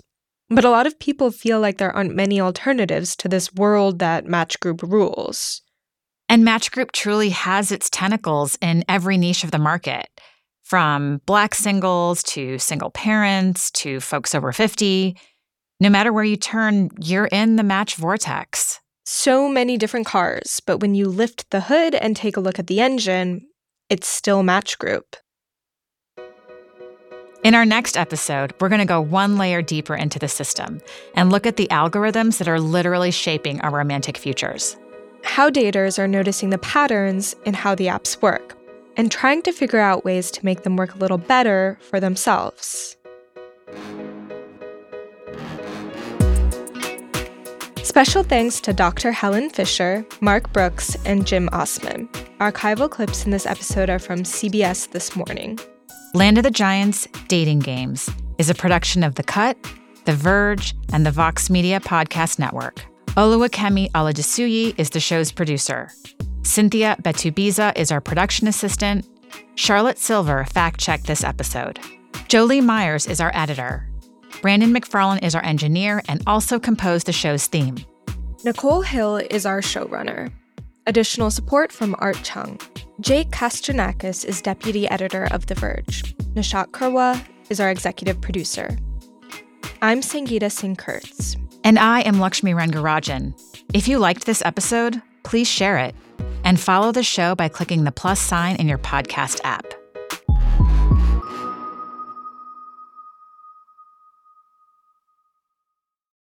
But 0.48 0.64
a 0.64 0.70
lot 0.70 0.86
of 0.86 1.00
people 1.00 1.32
feel 1.32 1.58
like 1.58 1.78
there 1.78 1.90
aren't 1.90 2.14
many 2.14 2.40
alternatives 2.40 3.16
to 3.16 3.28
this 3.28 3.52
world 3.52 3.98
that 3.98 4.26
Match 4.26 4.60
Group 4.60 4.80
rules. 4.84 5.62
And 6.28 6.44
Match 6.44 6.72
Group 6.72 6.92
truly 6.92 7.30
has 7.30 7.70
its 7.70 7.88
tentacles 7.88 8.58
in 8.60 8.84
every 8.88 9.16
niche 9.16 9.44
of 9.44 9.52
the 9.52 9.58
market, 9.58 10.08
from 10.64 11.20
black 11.24 11.54
singles 11.54 12.22
to 12.24 12.58
single 12.58 12.90
parents 12.90 13.70
to 13.72 14.00
folks 14.00 14.34
over 14.34 14.52
50. 14.52 15.16
No 15.78 15.88
matter 15.88 16.12
where 16.12 16.24
you 16.24 16.36
turn, 16.36 16.90
you're 17.00 17.26
in 17.26 17.56
the 17.56 17.62
match 17.62 17.94
vortex. 17.94 18.80
So 19.04 19.48
many 19.48 19.76
different 19.76 20.06
cars, 20.06 20.60
but 20.66 20.78
when 20.78 20.96
you 20.96 21.08
lift 21.08 21.48
the 21.50 21.60
hood 21.60 21.94
and 21.94 22.16
take 22.16 22.36
a 22.36 22.40
look 22.40 22.58
at 22.58 22.66
the 22.66 22.80
engine, 22.80 23.46
it's 23.88 24.08
still 24.08 24.42
Match 24.42 24.78
Group. 24.78 25.14
In 27.44 27.54
our 27.54 27.64
next 27.64 27.96
episode, 27.96 28.52
we're 28.60 28.68
going 28.68 28.80
to 28.80 28.84
go 28.84 29.00
one 29.00 29.38
layer 29.38 29.62
deeper 29.62 29.94
into 29.94 30.18
the 30.18 30.26
system 30.26 30.80
and 31.14 31.30
look 31.30 31.46
at 31.46 31.56
the 31.56 31.68
algorithms 31.68 32.38
that 32.38 32.48
are 32.48 32.58
literally 32.58 33.12
shaping 33.12 33.60
our 33.60 33.70
romantic 33.70 34.16
futures. 34.16 34.76
How 35.26 35.50
daters 35.50 35.98
are 35.98 36.08
noticing 36.08 36.48
the 36.48 36.56
patterns 36.56 37.36
in 37.44 37.52
how 37.52 37.74
the 37.74 37.88
apps 37.88 38.22
work 38.22 38.56
and 38.96 39.12
trying 39.12 39.42
to 39.42 39.52
figure 39.52 39.80
out 39.80 40.02
ways 40.02 40.30
to 40.30 40.44
make 40.44 40.62
them 40.62 40.76
work 40.76 40.94
a 40.94 40.98
little 40.98 41.18
better 41.18 41.78
for 41.82 42.00
themselves. 42.00 42.96
Special 47.82 48.22
thanks 48.22 48.60
to 48.62 48.72
Dr. 48.72 49.12
Helen 49.12 49.50
Fisher, 49.50 50.06
Mark 50.22 50.50
Brooks, 50.54 50.96
and 51.04 51.26
Jim 51.26 51.50
Osman. 51.52 52.08
Archival 52.40 52.90
clips 52.90 53.26
in 53.26 53.30
this 53.30 53.44
episode 53.44 53.90
are 53.90 53.98
from 53.98 54.20
CBS 54.20 54.90
This 54.90 55.14
Morning. 55.14 55.58
Land 56.14 56.38
of 56.38 56.44
the 56.44 56.50
Giants 56.50 57.06
Dating 57.28 57.58
Games 57.58 58.08
is 58.38 58.48
a 58.48 58.54
production 58.54 59.04
of 59.04 59.16
The 59.16 59.22
Cut, 59.22 59.58
The 60.06 60.14
Verge, 60.14 60.74
and 60.94 61.04
the 61.04 61.10
Vox 61.10 61.50
Media 61.50 61.78
Podcast 61.78 62.38
Network. 62.38 62.86
Oluwakemi 63.16 63.90
Aladesuyi 63.92 64.78
is 64.78 64.90
the 64.90 65.00
show's 65.00 65.32
producer. 65.32 65.90
Cynthia 66.42 66.96
Betubiza 67.00 67.74
is 67.74 67.90
our 67.90 68.00
production 68.02 68.46
assistant. 68.46 69.08
Charlotte 69.54 69.98
Silver 69.98 70.44
fact 70.44 70.78
checked 70.78 71.06
this 71.06 71.24
episode. 71.24 71.80
Jolie 72.28 72.60
Myers 72.60 73.06
is 73.06 73.18
our 73.18 73.30
editor. 73.34 73.88
Brandon 74.42 74.70
McFarland 74.70 75.24
is 75.24 75.34
our 75.34 75.42
engineer 75.46 76.02
and 76.08 76.22
also 76.26 76.58
composed 76.58 77.06
the 77.06 77.12
show's 77.12 77.46
theme. 77.46 77.78
Nicole 78.44 78.82
Hill 78.82 79.16
is 79.30 79.46
our 79.46 79.62
showrunner. 79.62 80.30
Additional 80.86 81.30
support 81.30 81.72
from 81.72 81.96
Art 81.98 82.20
Chung. 82.22 82.60
Jake 83.00 83.30
Kastrenakes 83.30 84.26
is 84.26 84.42
deputy 84.42 84.86
editor 84.90 85.24
of 85.30 85.46
The 85.46 85.54
Verge. 85.54 86.14
Nishat 86.34 86.66
Kurwa 86.72 87.26
is 87.48 87.60
our 87.60 87.70
executive 87.70 88.20
producer. 88.20 88.76
I'm 89.80 90.02
Sangeeta 90.02 90.52
Singh 90.52 90.76
Kurtz. 90.76 91.38
And 91.66 91.80
I 91.80 92.02
am 92.02 92.20
Lakshmi 92.20 92.52
Rengarajan. 92.52 93.34
If 93.74 93.88
you 93.88 93.98
liked 93.98 94.24
this 94.24 94.40
episode, 94.44 95.02
please 95.24 95.48
share 95.48 95.78
it 95.78 95.96
and 96.44 96.60
follow 96.60 96.92
the 96.92 97.02
show 97.02 97.34
by 97.34 97.48
clicking 97.48 97.82
the 97.82 97.90
plus 97.90 98.20
sign 98.20 98.54
in 98.54 98.68
your 98.68 98.78
podcast 98.78 99.40
app. 99.42 99.64